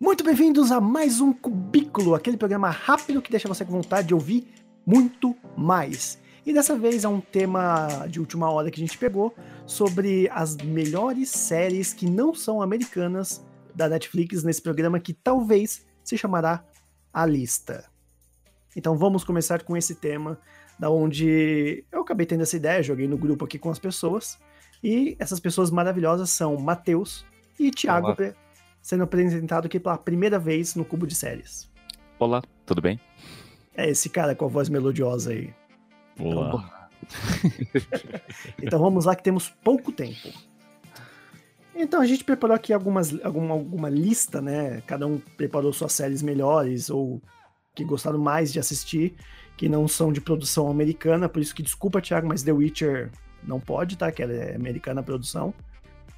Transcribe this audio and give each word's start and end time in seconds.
Muito 0.00 0.24
bem-vindos 0.24 0.72
a 0.72 0.80
mais 0.80 1.20
um 1.20 1.32
Cubículo, 1.32 2.16
aquele 2.16 2.36
programa 2.36 2.68
rápido 2.68 3.22
que 3.22 3.30
deixa 3.30 3.46
você 3.46 3.64
com 3.64 3.70
vontade 3.70 4.08
de 4.08 4.14
ouvir 4.14 4.48
muito 4.84 5.36
mais. 5.56 6.18
E 6.44 6.52
dessa 6.52 6.76
vez 6.76 7.04
é 7.04 7.08
um 7.08 7.20
tema 7.20 7.86
de 8.08 8.18
última 8.18 8.50
hora 8.50 8.72
que 8.72 8.80
a 8.80 8.84
gente 8.84 8.98
pegou 8.98 9.32
sobre 9.64 10.28
as 10.32 10.56
melhores 10.56 11.30
séries 11.30 11.94
que 11.94 12.10
não 12.10 12.34
são 12.34 12.60
americanas 12.60 13.40
da 13.72 13.88
Netflix 13.88 14.42
nesse 14.42 14.60
programa 14.60 14.98
que 14.98 15.14
talvez 15.14 15.86
se 16.02 16.18
chamará 16.18 16.64
A 17.12 17.24
Lista. 17.24 17.84
Então 18.74 18.96
vamos 18.96 19.22
começar 19.22 19.62
com 19.62 19.76
esse 19.76 19.94
tema, 19.94 20.40
da 20.76 20.90
onde 20.90 21.84
eu 21.92 22.00
acabei 22.02 22.26
tendo 22.26 22.42
essa 22.42 22.56
ideia, 22.56 22.82
joguei 22.82 23.06
no 23.06 23.16
grupo 23.16 23.44
aqui 23.44 23.60
com 23.60 23.70
as 23.70 23.78
pessoas, 23.78 24.40
e 24.82 25.14
essas 25.20 25.38
pessoas 25.38 25.70
maravilhosas 25.70 26.30
são 26.30 26.56
Matheus 26.56 27.24
e 27.62 27.70
Thiago, 27.70 28.08
Olá. 28.08 28.34
sendo 28.80 29.04
apresentado 29.04 29.66
aqui 29.66 29.78
pela 29.78 29.96
primeira 29.96 30.38
vez 30.38 30.74
no 30.74 30.84
Cubo 30.84 31.06
de 31.06 31.14
Séries. 31.14 31.70
Olá, 32.18 32.42
tudo 32.66 32.82
bem? 32.82 33.00
É 33.74 33.88
esse 33.88 34.08
cara 34.08 34.34
com 34.34 34.44
a 34.44 34.48
voz 34.48 34.68
melodiosa 34.68 35.30
aí. 35.30 35.54
Olá. 36.18 36.88
Então 38.62 38.78
vamos 38.82 39.04
lá 39.04 39.14
que 39.14 39.22
temos 39.22 39.48
pouco 39.48 39.92
tempo. 39.92 40.28
Então 41.74 42.00
a 42.00 42.06
gente 42.06 42.22
preparou 42.22 42.54
aqui 42.54 42.72
algumas, 42.72 43.18
alguma, 43.24 43.54
alguma 43.54 43.88
lista, 43.88 44.42
né? 44.42 44.82
Cada 44.86 45.06
um 45.06 45.18
preparou 45.18 45.72
suas 45.72 45.92
séries 45.92 46.20
melhores 46.20 46.90
ou 46.90 47.22
que 47.74 47.84
gostaram 47.84 48.18
mais 48.18 48.52
de 48.52 48.58
assistir, 48.58 49.14
que 49.56 49.68
não 49.68 49.88
são 49.88 50.12
de 50.12 50.20
produção 50.20 50.70
americana, 50.70 51.28
por 51.28 51.40
isso 51.40 51.54
que 51.54 51.62
desculpa, 51.62 52.02
Thiago, 52.02 52.28
mas 52.28 52.42
The 52.42 52.52
Witcher 52.52 53.10
não 53.42 53.58
pode, 53.58 53.96
tá? 53.96 54.12
Que 54.12 54.22
ela 54.22 54.32
é 54.32 54.54
americana 54.54 55.00
a 55.00 55.04
produção. 55.04 55.54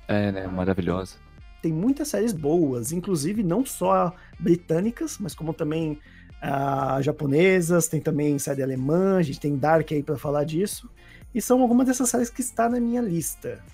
É, 0.08 0.32
né? 0.32 0.46
Maravilhosa. 0.48 1.23
Tem 1.64 1.72
muitas 1.72 2.08
séries 2.08 2.34
boas, 2.34 2.92
inclusive 2.92 3.42
não 3.42 3.64
só 3.64 4.14
britânicas, 4.38 5.16
mas 5.18 5.34
como 5.34 5.54
também 5.54 5.98
ah, 6.42 7.00
japonesas, 7.00 7.88
tem 7.88 8.02
também 8.02 8.38
série 8.38 8.62
alemã, 8.62 9.16
a 9.16 9.22
gente 9.22 9.40
tem 9.40 9.56
Dark 9.56 9.90
aí 9.90 10.02
pra 10.02 10.18
falar 10.18 10.44
disso. 10.44 10.90
E 11.34 11.40
são 11.40 11.62
algumas 11.62 11.86
dessas 11.86 12.10
séries 12.10 12.28
que 12.28 12.42
está 12.42 12.68
na 12.68 12.78
minha 12.78 13.00
lista. 13.00 13.64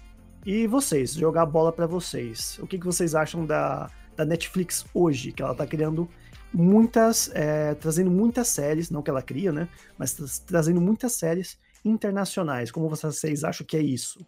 E 0.47 0.69
vocês, 0.69 1.15
jogar 1.15 1.47
bola 1.47 1.73
pra 1.73 1.85
vocês. 1.85 2.61
O 2.63 2.67
que, 2.69 2.79
que 2.79 2.87
vocês 2.87 3.13
acham 3.17 3.45
da, 3.45 3.91
da 4.15 4.25
Netflix 4.25 4.87
hoje? 4.95 5.33
Que 5.33 5.43
ela 5.43 5.53
tá 5.53 5.67
criando 5.67 6.09
muitas, 6.55 7.29
é, 7.35 7.75
trazendo 7.75 8.09
muitas 8.09 8.47
séries, 8.47 8.89
não 8.89 9.03
que 9.03 9.11
ela 9.11 9.21
cria, 9.21 9.51
né? 9.51 9.69
Mas 9.99 10.13
tra- 10.15 10.27
trazendo 10.47 10.81
muitas 10.81 11.15
séries 11.15 11.59
internacionais. 11.85 12.71
Como 12.71 12.89
vocês 12.89 13.43
acham 13.43 13.67
que 13.67 13.77
é 13.77 13.83
isso? 13.83 14.25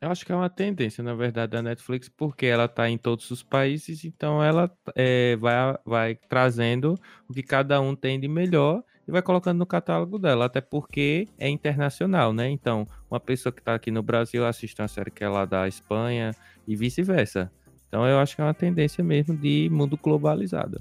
Eu 0.00 0.10
acho 0.10 0.24
que 0.24 0.32
é 0.32 0.34
uma 0.34 0.48
tendência, 0.48 1.04
na 1.04 1.12
verdade, 1.14 1.52
da 1.52 1.60
Netflix, 1.60 2.08
porque 2.08 2.46
ela 2.46 2.66
tá 2.66 2.88
em 2.88 2.96
todos 2.96 3.30
os 3.30 3.42
países, 3.42 4.02
então 4.02 4.42
ela 4.42 4.70
é, 4.96 5.36
vai, 5.36 5.76
vai 5.84 6.14
trazendo 6.14 6.98
o 7.28 7.34
que 7.34 7.42
cada 7.42 7.78
um 7.82 7.94
tem 7.94 8.18
de 8.18 8.26
melhor 8.26 8.82
e 9.06 9.12
vai 9.12 9.20
colocando 9.20 9.58
no 9.58 9.66
catálogo 9.66 10.18
dela, 10.18 10.46
até 10.46 10.62
porque 10.62 11.28
é 11.38 11.50
internacional, 11.50 12.32
né? 12.32 12.48
Então, 12.48 12.86
uma 13.10 13.20
pessoa 13.20 13.52
que 13.52 13.62
tá 13.62 13.74
aqui 13.74 13.90
no 13.90 14.02
Brasil 14.02 14.46
assiste 14.46 14.80
uma 14.80 14.88
série 14.88 15.10
que 15.10 15.22
é 15.22 15.28
lá 15.28 15.44
da 15.44 15.68
Espanha 15.68 16.34
e 16.66 16.74
vice-versa. 16.74 17.52
Então, 17.86 18.06
eu 18.06 18.18
acho 18.20 18.34
que 18.34 18.40
é 18.40 18.44
uma 18.44 18.54
tendência 18.54 19.04
mesmo 19.04 19.36
de 19.36 19.68
mundo 19.70 19.98
globalizado. 20.02 20.80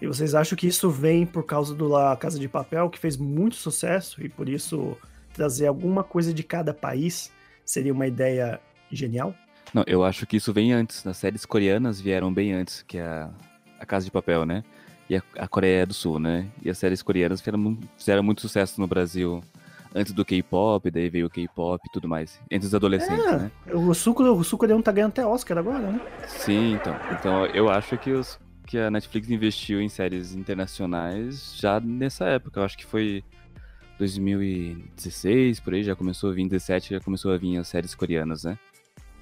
E 0.00 0.06
vocês 0.06 0.34
acham 0.34 0.56
que 0.56 0.66
isso 0.66 0.88
vem 0.88 1.26
por 1.26 1.44
causa 1.44 1.74
do 1.74 1.86
La 1.86 2.16
Casa 2.16 2.38
de 2.38 2.48
Papel, 2.48 2.88
que 2.88 2.98
fez 2.98 3.18
muito 3.18 3.56
sucesso, 3.56 4.24
e 4.24 4.30
por 4.30 4.48
isso 4.48 4.96
trazer 5.34 5.66
alguma 5.66 6.02
coisa 6.02 6.32
de 6.32 6.42
cada 6.42 6.72
país 6.72 7.30
seria 7.70 7.92
uma 7.92 8.06
ideia 8.06 8.60
genial? 8.90 9.34
Não, 9.72 9.84
eu 9.86 10.04
acho 10.04 10.26
que 10.26 10.36
isso 10.36 10.52
vem 10.52 10.72
antes. 10.72 11.06
As 11.06 11.16
séries 11.16 11.46
coreanas 11.46 12.00
vieram 12.00 12.32
bem 12.32 12.52
antes, 12.52 12.82
que 12.82 12.98
é 12.98 13.02
a, 13.06 13.30
a 13.78 13.86
Casa 13.86 14.04
de 14.04 14.10
Papel, 14.10 14.44
né? 14.44 14.64
E 15.08 15.16
a, 15.16 15.22
a 15.38 15.48
Coreia 15.48 15.86
do 15.86 15.94
Sul, 15.94 16.18
né? 16.18 16.46
E 16.62 16.68
as 16.68 16.78
séries 16.78 17.02
coreanas 17.02 17.40
fizeram, 17.40 17.78
fizeram 17.96 18.22
muito 18.22 18.40
sucesso 18.40 18.80
no 18.80 18.86
Brasil 18.86 19.40
antes 19.94 20.12
do 20.12 20.24
K-pop, 20.24 20.88
daí 20.90 21.08
veio 21.08 21.26
o 21.26 21.30
K-pop 21.30 21.80
e 21.84 21.92
tudo 21.92 22.08
mais. 22.08 22.38
Entre 22.50 22.66
os 22.66 22.74
adolescentes, 22.74 23.24
É. 23.26 23.38
né? 23.38 23.50
O 23.72 23.92
sul, 23.94 24.14
o 24.20 24.44
sul-coreano 24.44 24.82
tá 24.82 24.92
ganhando 24.92 25.10
até 25.10 25.26
Oscar 25.26 25.58
agora, 25.58 25.78
né? 25.80 26.00
Sim, 26.28 26.74
então. 26.74 26.96
Então 27.12 27.46
eu 27.46 27.68
acho 27.68 27.96
que, 27.98 28.12
os, 28.12 28.38
que 28.66 28.78
a 28.78 28.90
Netflix 28.90 29.30
investiu 29.30 29.80
em 29.80 29.88
séries 29.88 30.34
internacionais 30.34 31.56
já 31.56 31.80
nessa 31.80 32.24
época. 32.26 32.60
Eu 32.60 32.64
acho 32.64 32.78
que 32.78 32.86
foi 32.86 33.24
2016, 34.00 35.60
por 35.60 35.74
aí, 35.74 35.84
já 35.84 35.94
começou 35.94 36.30
a 36.30 36.32
vir, 36.32 36.48
17 36.48 36.94
já 36.94 37.00
começou 37.00 37.32
a 37.32 37.36
vir 37.36 37.58
as 37.58 37.68
séries 37.68 37.94
coreanas, 37.94 38.44
né? 38.44 38.58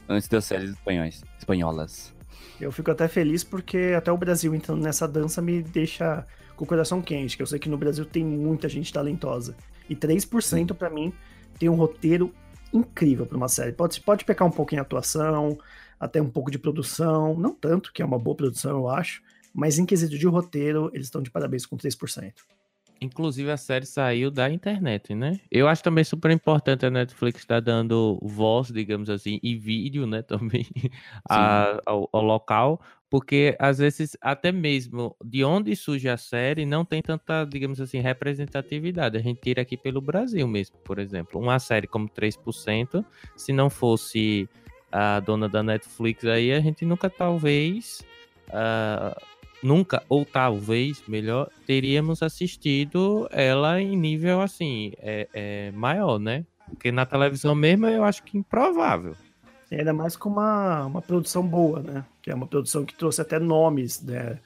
Antes 0.09 0.28
das 0.28 0.44
séries 0.44 0.71
espanhóis, 0.71 1.25
espanholas. 1.37 2.15
Eu 2.61 2.71
fico 2.71 2.89
até 2.89 3.09
feliz 3.09 3.43
porque 3.43 3.93
até 3.97 4.12
o 4.12 4.16
Brasil 4.16 4.55
entrando 4.55 4.81
nessa 4.81 5.09
dança 5.09 5.43
me 5.43 5.62
deixa 5.62 6.25
com 6.55 6.65
o 6.65 6.66
coração 6.66 7.03
quente, 7.03 7.37
que 7.37 7.43
eu 7.43 7.47
sei 7.47 7.59
que 7.59 7.69
no 7.69 7.77
Brasil 7.77 8.05
tem 8.05 8.25
muita 8.25 8.69
gente 8.69 8.93
talentosa. 8.93 9.56
E 9.91 9.97
3% 9.97 10.72
pra 10.75 10.89
mim 10.89 11.12
tem 11.59 11.69
um 11.69 11.75
roteiro 11.75 12.33
incrível 12.72 13.27
pra 13.27 13.37
uma 13.37 13.49
série. 13.49 13.72
Pode, 13.72 14.00
pode 14.00 14.25
pecar 14.25 14.47
um 14.47 14.50
pouco 14.53 14.77
em 14.77 14.78
atuação, 14.78 15.59
até 15.99 16.22
um 16.22 16.31
pouco 16.31 16.53
de 16.53 16.59
produção, 16.59 17.34
não 17.37 17.53
tanto, 17.53 17.93
que 17.93 18.00
é 18.00 18.05
uma 18.05 18.19
boa 18.19 18.37
produção, 18.37 18.78
eu 18.78 18.89
acho, 18.89 19.22
mas 19.53 19.77
em 19.77 19.84
quesito 19.84 20.16
de 20.16 20.27
roteiro, 20.28 20.89
eles 20.95 21.09
estão 21.09 21.21
de 21.21 21.33
parabéns 21.33 21.66
com 21.66 21.77
3%. 21.77 22.33
Inclusive 23.00 23.50
a 23.50 23.56
série 23.56 23.86
saiu 23.86 24.31
da 24.31 24.50
internet, 24.50 25.14
né? 25.14 25.38
Eu 25.50 25.69
acho 25.69 25.82
também 25.82 26.03
super 26.04 26.31
importante 26.31 26.84
a 26.84 26.91
Netflix 26.91 27.41
estar 27.41 27.60
dando 27.60 28.19
voz, 28.22 28.69
digamos 28.69 29.09
assim, 29.09 29.38
e 29.42 29.54
vídeo, 29.56 30.06
né, 30.06 30.20
também 30.26 30.66
a- 31.28 31.81
ao, 31.86 32.09
ao 32.12 32.22
local, 32.22 32.81
porque 33.10 33.56
às 33.59 33.78
vezes 33.78 34.16
até 34.20 34.50
mesmo 34.53 35.16
de 35.25 35.44
onde 35.44 35.75
surge 35.76 36.09
a 36.09 36.16
série 36.16 36.66
não 36.66 36.84
tem 36.84 37.00
tanta, 37.00 37.44
digamos 37.44 37.81
assim, 37.81 38.00
representatividade. 38.00 39.16
A 39.16 39.20
gente 39.20 39.41
tira 39.41 39.62
aqui 39.62 39.76
pelo 39.76 40.00
Brasil 40.00 40.47
mesmo, 40.48 40.76
por 40.84 40.98
exemplo. 40.98 41.41
Uma 41.41 41.59
série 41.59 41.86
como 41.86 42.09
3%, 42.09 43.04
se 43.36 43.53
não 43.53 43.70
fosse 43.70 44.48
a 44.91 45.20
dona 45.20 45.48
da 45.48 45.62
Netflix 45.62 46.25
aí, 46.25 46.53
a 46.53 46.60
gente 46.60 46.84
nunca 46.84 47.09
talvez 47.09 48.03
ah, 48.50 49.16
nunca, 49.62 50.02
ou 50.08 50.24
talvez, 50.24 51.02
melhor, 51.06 51.50
teríamos 51.66 52.22
assistido 52.22 53.28
ela 53.30 53.80
em 53.80 53.96
nível 53.96 54.41
assim, 54.41 54.92
é, 54.98 55.28
é, 55.32 55.70
maior, 55.72 56.19
né? 56.19 56.44
Porque 56.69 56.92
na 56.92 57.06
televisão 57.06 57.54
mesmo 57.54 57.86
eu 57.86 58.04
acho 58.04 58.22
que 58.22 58.36
improvável. 58.36 59.14
Ainda 59.70 59.92
mais 59.92 60.16
com 60.16 60.28
uma, 60.28 60.86
uma 60.86 61.02
produção 61.02 61.47
boa, 61.47 61.80
né? 61.80 62.04
Que 62.22 62.30
é 62.30 62.34
uma 62.34 62.47
produção 62.47 62.84
que 62.84 62.94
trouxe 62.94 63.20
até 63.20 63.38
nomes, 63.38 64.02
né? 64.02 64.38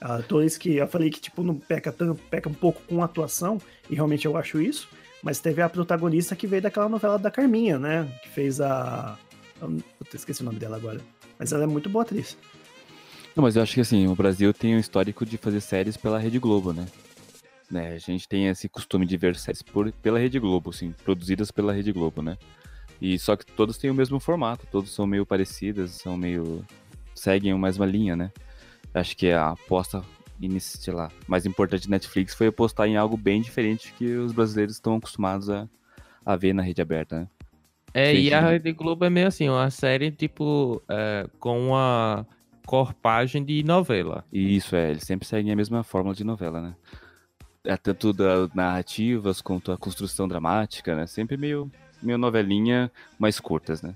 Atores 0.00 0.56
que 0.56 0.76
eu 0.76 0.88
falei 0.88 1.10
que, 1.10 1.20
tipo, 1.20 1.42
não 1.42 1.54
peca 1.56 1.92
tanto, 1.92 2.20
peca 2.30 2.48
um 2.48 2.54
pouco 2.54 2.80
com 2.88 3.02
atuação, 3.02 3.58
e 3.90 3.94
realmente 3.94 4.24
eu 4.24 4.34
acho 4.36 4.58
isso, 4.58 4.88
mas 5.22 5.40
teve 5.40 5.60
a 5.60 5.68
protagonista 5.68 6.34
que 6.34 6.46
veio 6.46 6.62
daquela 6.62 6.88
novela 6.88 7.18
da 7.18 7.30
Carminha, 7.30 7.78
né? 7.78 8.10
Que 8.22 8.28
fez 8.30 8.60
a. 8.60 9.18
Eu 9.60 9.78
esqueci 10.14 10.40
o 10.40 10.44
nome 10.44 10.58
dela 10.58 10.76
agora. 10.76 11.00
Mas 11.38 11.52
ela 11.52 11.64
é 11.64 11.66
muito 11.66 11.90
boa 11.90 12.02
atriz. 12.02 12.38
Não, 13.36 13.42
mas 13.42 13.56
eu 13.56 13.62
acho 13.62 13.74
que 13.74 13.80
assim, 13.80 14.06
o 14.08 14.14
Brasil 14.14 14.52
tem 14.52 14.76
um 14.76 14.78
histórico 14.78 15.24
de 15.24 15.36
fazer 15.38 15.60
séries 15.60 15.96
pela 15.96 16.18
Rede 16.18 16.38
Globo, 16.38 16.72
né? 16.72 16.86
Né, 17.70 17.94
A 17.94 17.98
gente 17.98 18.28
tem 18.28 18.48
esse 18.48 18.68
costume 18.68 19.06
de 19.06 19.16
ver 19.16 19.36
séries 19.36 19.62
por, 19.62 19.92
pela 19.92 20.18
Rede 20.18 20.38
Globo, 20.40 20.70
assim, 20.70 20.92
produzidas 21.04 21.50
pela 21.52 21.72
Rede 21.72 21.92
Globo, 21.92 22.20
né? 22.20 22.36
E 23.00 23.18
só 23.18 23.36
que 23.36 23.46
todas 23.46 23.78
têm 23.78 23.90
o 23.90 23.94
mesmo 23.94 24.18
formato, 24.20 24.66
todos 24.70 24.92
são 24.92 25.06
meio 25.06 25.24
parecidas, 25.24 25.92
são 25.92 26.16
meio. 26.16 26.64
seguem 27.14 27.52
a 27.52 27.58
mesma 27.58 27.86
linha, 27.86 28.16
né? 28.16 28.32
Acho 28.92 29.16
que 29.16 29.30
a 29.30 29.50
aposta 29.50 30.02
sei 30.58 30.94
lá, 30.94 31.10
mais 31.28 31.44
importante 31.44 31.86
da 31.86 31.90
Netflix 31.90 32.34
foi 32.34 32.46
apostar 32.46 32.86
em 32.88 32.96
algo 32.96 33.16
bem 33.16 33.42
diferente 33.42 33.92
que 33.92 34.06
os 34.14 34.32
brasileiros 34.32 34.76
estão 34.76 34.96
acostumados 34.96 35.50
a, 35.50 35.68
a 36.24 36.34
ver 36.36 36.54
na 36.54 36.62
rede 36.62 36.80
aberta, 36.80 37.20
né? 37.20 37.28
É, 37.92 38.14
Sim, 38.14 38.16
e 38.16 38.32
a 38.32 38.40
sim. 38.40 38.46
Rede 38.46 38.72
Globo 38.72 39.04
é 39.04 39.10
meio 39.10 39.26
assim, 39.26 39.48
uma 39.48 39.68
série 39.70 40.10
tipo 40.12 40.82
é, 40.88 41.26
com 41.40 41.68
uma 41.68 42.26
corpagem 42.66 43.44
de 43.44 43.62
novela. 43.62 44.24
E 44.32 44.56
isso, 44.56 44.76
é, 44.76 44.90
eles 44.90 45.04
sempre 45.04 45.26
seguem 45.26 45.52
a 45.52 45.56
mesma 45.56 45.82
fórmula 45.82 46.14
de 46.14 46.24
novela, 46.24 46.60
né? 46.60 46.74
É 47.64 47.76
tanto 47.76 48.12
das 48.12 48.52
narrativas 48.54 49.40
quanto 49.40 49.70
a 49.70 49.76
construção 49.76 50.26
dramática, 50.26 50.94
né? 50.94 51.06
Sempre 51.06 51.36
meio, 51.36 51.70
meio 52.02 52.18
novelinha 52.18 52.90
mais 53.18 53.38
curtas, 53.38 53.82
né? 53.82 53.94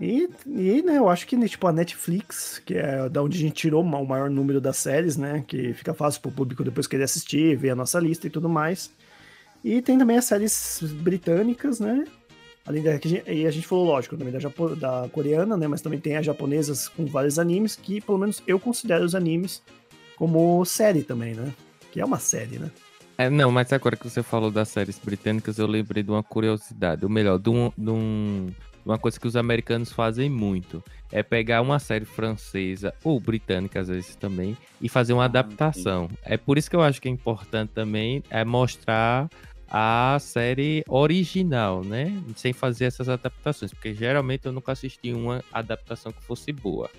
E, 0.00 0.28
e 0.46 0.82
né, 0.82 0.98
eu 0.98 1.08
acho 1.08 1.26
que 1.26 1.48
tipo, 1.48 1.66
a 1.66 1.72
Netflix, 1.72 2.60
que 2.64 2.74
é 2.74 3.08
da 3.08 3.22
onde 3.22 3.38
a 3.38 3.40
gente 3.40 3.54
tirou 3.54 3.82
o 3.82 4.06
maior 4.06 4.28
número 4.28 4.60
das 4.60 4.76
séries, 4.76 5.16
né? 5.16 5.44
Que 5.46 5.72
fica 5.72 5.94
fácil 5.94 6.20
pro 6.20 6.30
público 6.30 6.64
depois 6.64 6.86
querer 6.86 7.04
assistir, 7.04 7.56
ver 7.56 7.70
a 7.70 7.76
nossa 7.76 7.98
lista 7.98 8.26
e 8.26 8.30
tudo 8.30 8.48
mais. 8.48 8.92
E 9.64 9.80
tem 9.82 9.98
também 9.98 10.18
as 10.18 10.26
séries 10.26 10.80
britânicas, 11.00 11.80
né? 11.80 12.04
Além 12.66 12.82
da 12.82 12.98
que 12.98 13.06
a 13.06 13.10
gente, 13.10 13.30
e 13.30 13.46
a 13.46 13.50
gente 13.50 13.66
falou, 13.66 13.84
lógico, 13.84 14.16
também 14.16 14.32
da, 14.32 14.40
japo, 14.40 14.74
da 14.74 15.08
coreana, 15.12 15.56
né? 15.56 15.68
Mas 15.68 15.80
também 15.80 16.00
tem 16.00 16.16
as 16.16 16.26
japonesas 16.26 16.88
com 16.88 17.06
vários 17.06 17.38
animes, 17.38 17.76
que 17.76 18.00
pelo 18.00 18.18
menos 18.18 18.42
eu 18.46 18.58
considero 18.58 19.04
os 19.04 19.14
animes 19.14 19.62
como 20.16 20.64
série 20.64 21.02
também, 21.02 21.34
né? 21.34 21.52
Que 21.92 22.00
é 22.00 22.04
uma 22.04 22.18
série, 22.18 22.58
né? 22.58 22.70
É, 23.18 23.30
não, 23.30 23.50
mas 23.50 23.72
agora 23.72 23.96
que 23.96 24.08
você 24.08 24.22
falou 24.22 24.50
das 24.50 24.68
séries 24.68 24.98
britânicas, 24.98 25.58
eu 25.58 25.66
lembrei 25.66 26.02
de 26.02 26.10
uma 26.10 26.22
curiosidade. 26.22 27.04
Ou 27.04 27.10
melhor, 27.10 27.38
de 27.38 27.48
um, 27.48 27.72
de 27.76 27.90
um 27.90 28.48
uma 28.86 28.98
coisa 28.98 29.18
que 29.18 29.26
os 29.26 29.34
americanos 29.34 29.90
fazem 29.90 30.30
muito 30.30 30.82
é 31.10 31.20
pegar 31.20 31.60
uma 31.60 31.80
série 31.80 32.04
francesa 32.04 32.94
ou 33.02 33.18
britânica 33.18 33.80
às 33.80 33.88
vezes 33.88 34.14
também 34.14 34.56
e 34.80 34.88
fazer 34.88 35.12
uma 35.12 35.24
Ah, 35.24 35.26
adaptação. 35.26 36.08
É 36.22 36.36
por 36.36 36.56
isso 36.56 36.70
que 36.70 36.76
eu 36.76 36.82
acho 36.82 37.02
que 37.02 37.08
é 37.08 37.10
importante 37.10 37.70
também 37.70 38.22
é 38.30 38.44
mostrar 38.44 39.28
a 39.68 40.16
série 40.20 40.84
original, 40.88 41.82
né? 41.84 42.12
Sem 42.36 42.52
fazer 42.52 42.84
essas 42.86 43.08
adaptações, 43.08 43.72
porque 43.72 43.92
geralmente 43.94 44.46
eu 44.46 44.52
nunca 44.52 44.72
assisti 44.72 45.12
uma 45.12 45.42
adaptação 45.52 46.12
que 46.12 46.22
fosse 46.22 46.52
boa. 46.52 46.90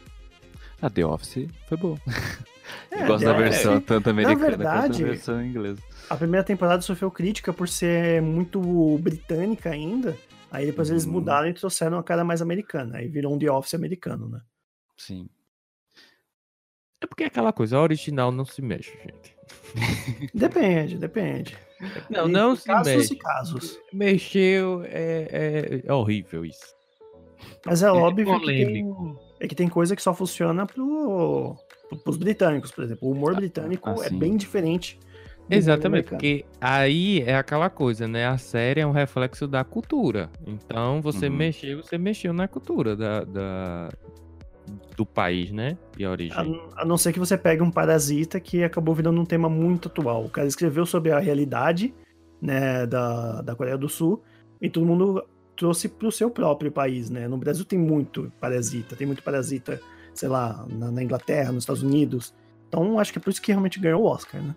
A 0.81 0.89
The 0.89 1.05
Office 1.05 1.47
foi 1.67 1.77
boa. 1.77 1.97
É, 2.91 3.03
Eu 3.03 3.07
gosto 3.07 3.19
The 3.23 3.25
da 3.27 3.31
Office, 3.31 3.49
versão 3.49 3.79
tanto 3.79 4.09
americana 4.09 4.39
verdade, 4.41 4.87
quanto 4.89 5.01
a 5.01 5.05
versão 5.07 5.41
inglesa. 5.45 5.81
A 6.09 6.17
primeira 6.17 6.43
temporada 6.43 6.81
sofreu 6.81 7.09
crítica 7.09 7.53
por 7.53 7.69
ser 7.69 8.21
muito 8.21 8.59
britânica 8.97 9.69
ainda. 9.69 10.17
Aí 10.51 10.65
depois 10.65 10.89
eles 10.89 11.05
Hum. 11.05 11.11
mudaram 11.11 11.47
e 11.47 11.53
trouxeram 11.53 11.97
a 11.97 12.03
cara 12.03 12.25
mais 12.25 12.41
americana. 12.41 12.97
Aí 12.97 13.07
virou 13.07 13.33
um 13.33 13.39
The 13.39 13.49
Office 13.49 13.73
americano, 13.73 14.27
né? 14.27 14.41
Sim. 14.97 15.29
É 16.99 17.07
porque 17.07 17.23
é 17.23 17.27
aquela 17.27 17.53
coisa, 17.53 17.77
a 17.77 17.81
original 17.81 18.33
não 18.33 18.43
se 18.43 18.61
mexe, 18.61 18.91
gente. 18.97 19.36
Depende, 20.33 20.97
depende. 20.97 21.57
Não, 22.09 22.27
não 22.27 22.55
se 22.55 22.65
casos 22.65 22.94
mexe. 22.95 23.13
e 23.13 23.17
casos. 23.17 23.79
Mexeu, 23.94 24.83
é, 24.85 25.27
é- 25.31 25.81
é 25.85 25.94
horrível 25.94 26.45
isso. 26.45 26.75
Mas 27.65 27.83
é, 27.83 27.91
óbvio 27.91 28.39
que 28.39 28.45
tem, 28.45 28.95
é 29.39 29.47
que 29.47 29.55
tem 29.55 29.67
coisa 29.69 29.95
que 29.95 30.01
só 30.01 30.13
funciona 30.13 30.65
pro, 30.65 31.55
pro, 31.89 31.97
pros 31.99 32.17
britânicos, 32.17 32.71
por 32.71 32.83
exemplo. 32.83 33.07
O 33.07 33.11
humor 33.11 33.35
britânico 33.35 33.89
ah, 33.89 34.05
é 34.05 34.09
sim. 34.09 34.17
bem 34.17 34.35
diferente. 34.38 34.99
Exatamente, 35.49 36.09
porque 36.09 36.44
aí 36.59 37.21
é 37.21 37.38
aquela 37.38 37.69
coisa, 37.69 38.05
né? 38.07 38.27
A 38.27 38.38
série 38.38 38.81
é 38.81 38.85
um 38.88 38.91
reflexo 38.91 39.47
da 39.47 39.63
cultura. 39.63 40.29
Então, 40.45 41.01
você 41.01 41.27
Uhum. 41.29 41.35
mexeu, 41.35 41.81
você 41.83 41.97
mexeu 41.97 42.33
na 42.33 42.47
cultura 42.49 42.95
da, 42.97 43.23
da- 43.23 43.89
do 44.97 45.05
país, 45.05 45.51
né? 45.51 45.77
De 45.95 46.03
A, 46.03 46.09
origem. 46.09 46.61
a 46.75 46.83
não 46.83 46.97
ser 46.97 47.13
que 47.13 47.19
você 47.19 47.38
pegue 47.38 47.61
um 47.61 47.69
parasita 47.69 48.39
que 48.39 48.63
acabou 48.63 48.95
virando 48.95 49.21
um 49.21 49.25
tema 49.25 49.47
muito 49.47 49.88
atual. 49.88 50.25
O 50.25 50.29
cara 50.29 50.47
escreveu 50.47 50.88
sobre 50.88 51.11
a 51.11 51.19
realidade 51.19 51.94
né, 52.41 52.88
da, 52.88 53.44
da 53.44 53.55
Coreia 53.55 53.77
do 53.77 53.88
Sul 53.88 54.23
e 54.59 54.67
todo 54.67 54.88
mundo 54.88 55.23
trouxe 55.55 55.88
pro 55.88 56.11
seu 56.11 56.31
próprio 56.31 56.71
país, 56.71 57.11
né? 57.11 57.27
No 57.27 57.38
Brasil 57.38 57.63
tem 57.63 57.77
muito 57.77 58.31
parasita, 58.41 58.95
tem 58.95 59.05
muito 59.05 59.21
parasita, 59.21 59.79
sei 60.15 60.29
lá, 60.29 60.65
na, 60.67 60.91
na 60.91 61.03
Inglaterra, 61.03 61.51
nos 61.51 61.63
Estados 61.63 61.83
Unidos. 61.83 62.33
Então 62.67 62.99
acho 62.99 63.13
que 63.13 63.19
é 63.19 63.21
por 63.21 63.29
isso 63.29 63.41
que 63.41 63.51
realmente 63.51 63.79
ganhou 63.79 64.01
o 64.01 64.05
Oscar, 64.05 64.41
né? 64.41 64.55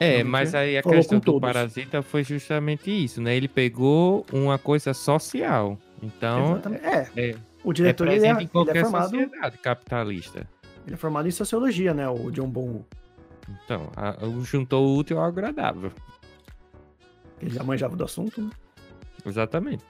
É, 0.00 0.24
mas 0.24 0.54
aí 0.54 0.78
a 0.78 0.82
falou 0.82 0.98
questão 0.98 1.18
do 1.18 1.24
todos. 1.24 1.40
Parasita 1.40 2.02
foi 2.02 2.24
justamente 2.24 2.90
isso, 2.90 3.20
né? 3.20 3.36
Ele 3.36 3.46
pegou 3.46 4.24
uma 4.32 4.58
coisa 4.58 4.94
social. 4.94 5.78
Então, 6.02 6.52
Exatamente. 6.52 6.84
É, 6.84 7.10
é, 7.16 7.34
o 7.64 7.70
é 7.70 7.74
diretor 7.74 8.08
ele 8.08 8.26
é, 8.26 8.28
em 8.30 8.34
ele 8.36 8.44
é 8.44 8.46
qualquer 8.48 8.82
formado, 8.82 9.10
sociedade 9.10 9.58
capitalista. 9.58 10.46
ele 10.86 10.94
é 10.94 10.96
formado 10.98 11.28
em 11.28 11.30
sociologia, 11.30 11.92
né? 11.94 12.08
O 12.08 12.30
John 12.30 12.48
Bong, 12.48 12.84
Então, 13.64 13.90
a- 13.96 14.16
juntou 14.42 14.86
o 14.86 14.96
útil 14.98 15.18
ao 15.18 15.24
agradável. 15.24 15.92
ele 17.40 17.50
já 17.54 17.62
manjava 17.62 17.96
do 17.96 18.04
assunto, 18.04 18.40
né? 18.40 18.50
Exatamente. 19.24 19.84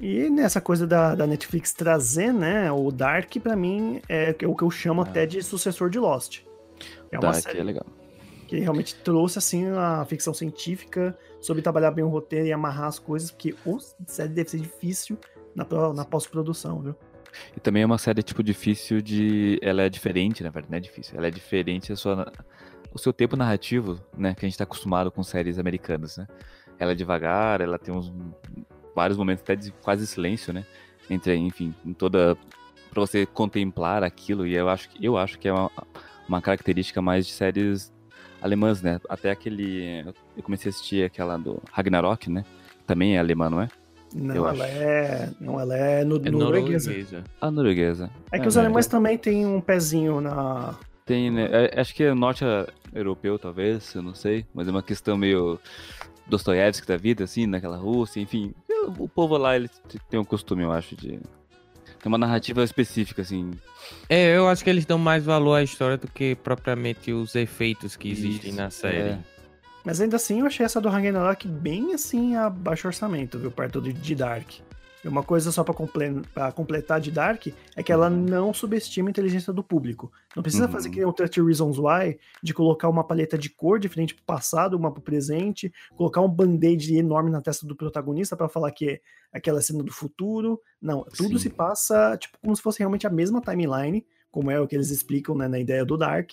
E 0.00 0.28
nessa 0.28 0.60
coisa 0.60 0.86
da, 0.86 1.14
da 1.14 1.26
Netflix 1.26 1.72
trazer, 1.72 2.32
né, 2.32 2.70
o 2.72 2.90
Dark, 2.90 3.32
pra 3.42 3.54
mim, 3.54 4.00
é 4.08 4.34
o 4.46 4.54
que 4.54 4.62
eu 4.64 4.70
chamo 4.70 5.02
Ah. 5.02 5.04
até 5.04 5.24
de 5.24 5.40
sucessor 5.42 5.88
de 5.88 5.98
Lost. 5.98 6.40
É 7.12 7.16
uma 7.18 7.30
Dark 7.30 7.36
série 7.42 7.60
é 7.60 7.62
legal. 7.62 7.86
que 8.48 8.58
realmente 8.58 8.94
trouxe, 8.96 9.38
assim, 9.38 9.68
a 9.70 10.04
ficção 10.04 10.34
científica 10.34 11.16
sobre 11.40 11.62
trabalhar 11.62 11.90
bem 11.92 12.04
o 12.04 12.08
roteiro 12.08 12.46
e 12.46 12.52
amarrar 12.52 12.86
as 12.88 12.98
coisas, 12.98 13.30
porque 13.30 13.54
o 13.64 13.78
série 14.06 14.30
deve 14.30 14.50
ser 14.50 14.58
difícil 14.58 15.16
na, 15.54 15.92
na 15.92 16.04
pós-produção, 16.04 16.80
viu? 16.80 16.96
E 17.56 17.60
também 17.60 17.82
é 17.82 17.86
uma 17.86 17.98
série, 17.98 18.22
tipo, 18.22 18.42
difícil 18.42 19.00
de. 19.00 19.58
Ela 19.62 19.82
é 19.82 19.88
diferente, 19.88 20.42
na 20.42 20.50
verdade, 20.50 20.70
não 20.70 20.78
é 20.78 20.80
difícil. 20.80 21.16
Ela 21.16 21.28
é 21.28 21.30
diferente 21.30 21.92
a 21.92 21.96
sua... 21.96 22.32
o 22.92 22.98
seu 22.98 23.12
tempo 23.12 23.36
narrativo, 23.36 24.00
né? 24.16 24.34
Que 24.34 24.46
a 24.46 24.48
gente 24.48 24.58
tá 24.58 24.64
acostumado 24.64 25.10
com 25.10 25.22
séries 25.22 25.58
americanas, 25.58 26.16
né? 26.16 26.26
Ela 26.78 26.92
é 26.92 26.94
devagar, 26.94 27.60
ela 27.60 27.78
tem 27.78 27.94
uns 27.94 28.12
vários 28.94 29.18
momentos 29.18 29.42
até 29.42 29.56
de 29.56 29.72
quase 29.72 30.06
silêncio, 30.06 30.52
né? 30.52 30.64
Entre, 31.10 31.34
enfim, 31.36 31.74
em 31.84 31.92
toda. 31.92 32.36
pra 32.90 33.00
você 33.00 33.26
contemplar 33.26 34.04
aquilo, 34.04 34.46
e 34.46 34.54
eu 34.54 34.68
acho 34.68 34.88
que, 34.90 35.04
eu 35.04 35.16
acho 35.16 35.38
que 35.38 35.48
é 35.48 35.52
uma, 35.52 35.70
uma 36.28 36.40
característica 36.40 37.02
mais 37.02 37.26
de 37.26 37.32
séries 37.32 37.92
alemãs, 38.40 38.82
né? 38.82 39.00
Até 39.08 39.30
aquele. 39.30 40.04
Eu 40.36 40.42
comecei 40.42 40.68
a 40.68 40.70
assistir 40.70 41.04
aquela 41.04 41.36
do 41.36 41.60
Ragnarok, 41.72 42.30
né? 42.30 42.44
Também 42.86 43.16
é 43.16 43.18
alemã, 43.18 43.48
não 43.50 43.60
é? 43.60 43.68
Não, 44.14 44.34
Eu 44.34 44.48
ela 44.48 44.64
acho. 44.64 44.72
é. 44.74 45.30
Não, 45.40 45.58
ela 45.60 45.76
é 45.76 46.04
no, 46.04 46.16
É 46.24 46.30
norueguesa. 46.30 46.90
norueguesa. 46.90 47.24
A 47.40 47.50
norueguesa. 47.50 48.10
É 48.30 48.38
que 48.38 48.44
É, 48.44 48.48
os 48.48 48.54
né? 48.56 48.62
alemães 48.62 48.86
também 48.86 49.18
têm 49.18 49.44
um 49.44 49.60
pezinho 49.60 50.20
na. 50.20 50.74
Tem, 51.04 51.30
né? 51.30 51.48
é, 51.50 51.80
acho 51.80 51.94
que 51.94 52.02
é 52.04 52.14
norte 52.14 52.44
europeu, 52.94 53.38
talvez, 53.38 53.92
eu 53.94 54.02
não 54.02 54.14
sei. 54.14 54.46
Mas 54.54 54.68
é 54.68 54.70
uma 54.70 54.82
questão 54.82 55.16
meio 55.18 55.58
Dostoiévski 56.26 56.86
da 56.86 56.96
vida, 56.96 57.24
assim, 57.24 57.46
naquela 57.46 57.76
Rússia, 57.76 58.20
enfim. 58.20 58.54
O 58.98 59.08
povo 59.08 59.36
lá, 59.36 59.56
ele 59.56 59.68
tem 60.08 60.18
um 60.20 60.24
costume, 60.24 60.62
eu 60.62 60.72
acho, 60.72 60.94
de. 60.96 61.08
Tem 61.98 62.06
uma 62.10 62.18
narrativa 62.18 62.62
específica, 62.62 63.22
assim. 63.22 63.50
É, 64.08 64.36
eu 64.36 64.46
acho 64.48 64.62
que 64.62 64.68
eles 64.70 64.84
dão 64.86 64.98
mais 64.98 65.24
valor 65.24 65.54
à 65.56 65.62
história 65.62 65.96
do 65.96 66.06
que 66.06 66.34
propriamente 66.36 67.12
os 67.12 67.34
efeitos 67.34 67.96
que 67.96 68.10
existem 68.10 68.50
Isso, 68.50 68.58
na 68.58 68.70
série. 68.70 68.96
é. 69.10 69.18
Mas 69.84 70.00
ainda 70.00 70.16
assim, 70.16 70.40
eu 70.40 70.46
achei 70.46 70.64
essa 70.64 70.80
do 70.80 70.88
Ragnarok 70.88 71.46
bem 71.46 71.92
assim 71.94 72.36
a 72.36 72.48
baixo 72.48 72.86
orçamento, 72.88 73.38
viu? 73.38 73.50
Perto 73.50 73.80
de, 73.80 73.92
de 73.92 74.14
Dark. 74.14 74.50
E 75.04 75.08
uma 75.08 75.22
coisa 75.22 75.52
só 75.52 75.62
pra, 75.62 75.74
comple 75.74 76.22
completar 76.54 76.98
de 76.98 77.10
Dark 77.10 77.48
é 77.76 77.82
que 77.82 77.92
ela 77.92 78.08
não 78.08 78.54
subestima 78.54 79.10
a 79.10 79.10
inteligência 79.10 79.52
do 79.52 79.62
público. 79.62 80.10
Não 80.34 80.42
precisa 80.42 80.64
Uhum. 80.64 80.72
fazer 80.72 80.88
que 80.88 80.96
nem 80.96 81.04
o 81.04 81.12
30 81.12 81.44
Reasons 81.44 81.76
Why, 81.78 82.18
de 82.42 82.54
colocar 82.54 82.88
uma 82.88 83.04
paleta 83.04 83.36
de 83.36 83.50
cor 83.50 83.78
diferente 83.78 84.14
pro 84.14 84.24
passado, 84.24 84.74
uma 84.78 84.90
pro 84.90 85.02
presente, 85.02 85.70
colocar 85.94 86.22
um 86.22 86.28
band-aid 86.28 86.96
enorme 86.96 87.30
na 87.30 87.42
testa 87.42 87.66
do 87.66 87.76
protagonista 87.76 88.34
pra 88.34 88.48
falar 88.48 88.70
que 88.72 88.88
é 88.88 89.00
aquela 89.30 89.60
cena 89.60 89.82
do 89.82 89.92
futuro. 89.92 90.58
Não, 90.80 91.04
tudo 91.14 91.36
Sim. 91.38 91.42
se 91.42 91.50
passa 91.50 92.16
tipo 92.16 92.38
como 92.40 92.56
se 92.56 92.62
fosse 92.62 92.78
realmente 92.78 93.06
a 93.06 93.10
mesma 93.10 93.42
timeline, 93.42 94.06
como 94.30 94.50
é 94.50 94.58
o 94.58 94.66
que 94.66 94.74
eles 94.74 94.90
explicam 94.90 95.34
né, 95.34 95.46
na 95.46 95.58
ideia 95.58 95.84
do 95.84 95.98
Dark. 95.98 96.30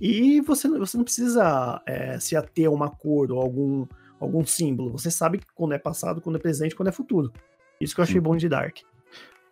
E 0.00 0.40
você, 0.40 0.66
não- 0.68 0.78
você 0.78 0.96
não 0.96 1.04
precisa 1.04 1.80
é, 1.86 2.18
se 2.18 2.36
ater 2.36 2.66
a 2.66 2.70
uma 2.70 2.90
cor 2.90 3.30
ou 3.30 3.40
algum, 3.40 3.86
algum 4.20 4.44
símbolo. 4.44 4.90
Você 4.92 5.10
sabe 5.10 5.40
quando 5.54 5.72
é 5.72 5.78
passado, 5.78 6.20
quando 6.20 6.36
é 6.36 6.40
presente, 6.40 6.74
quando 6.74 6.88
é 6.88 6.92
futuro. 6.92 7.32
Isso 7.80 7.94
que 7.94 8.00
eu 8.00 8.04
achei 8.04 8.16
Sim. 8.16 8.20
bom 8.22 8.36
de 8.36 8.48
Dark. 8.48 8.78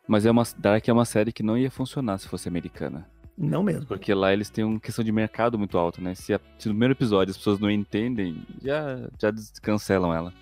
Mas 0.06 0.26
é 0.26 0.30
uma, 0.30 0.42
Dark 0.58 0.86
é 0.88 0.92
uma 0.92 1.04
série 1.04 1.32
que 1.32 1.42
não 1.42 1.56
ia 1.56 1.70
funcionar 1.70 2.18
se 2.18 2.28
fosse 2.28 2.48
americana. 2.48 3.08
Não 3.38 3.62
mesmo. 3.62 3.86
Porque 3.86 4.12
lá 4.12 4.32
eles 4.32 4.50
têm 4.50 4.64
uma 4.64 4.78
questão 4.80 5.04
de 5.04 5.10
mercado 5.12 5.58
muito 5.58 5.78
alto, 5.78 6.02
né? 6.02 6.14
Se, 6.14 6.34
a- 6.34 6.40
se 6.58 6.68
no 6.68 6.74
primeiro 6.74 6.92
episódio 6.94 7.30
as 7.30 7.36
pessoas 7.36 7.58
não 7.58 7.70
entendem, 7.70 8.42
já, 8.62 9.08
já 9.18 9.30
descancelam 9.30 10.12
ela. 10.12 10.32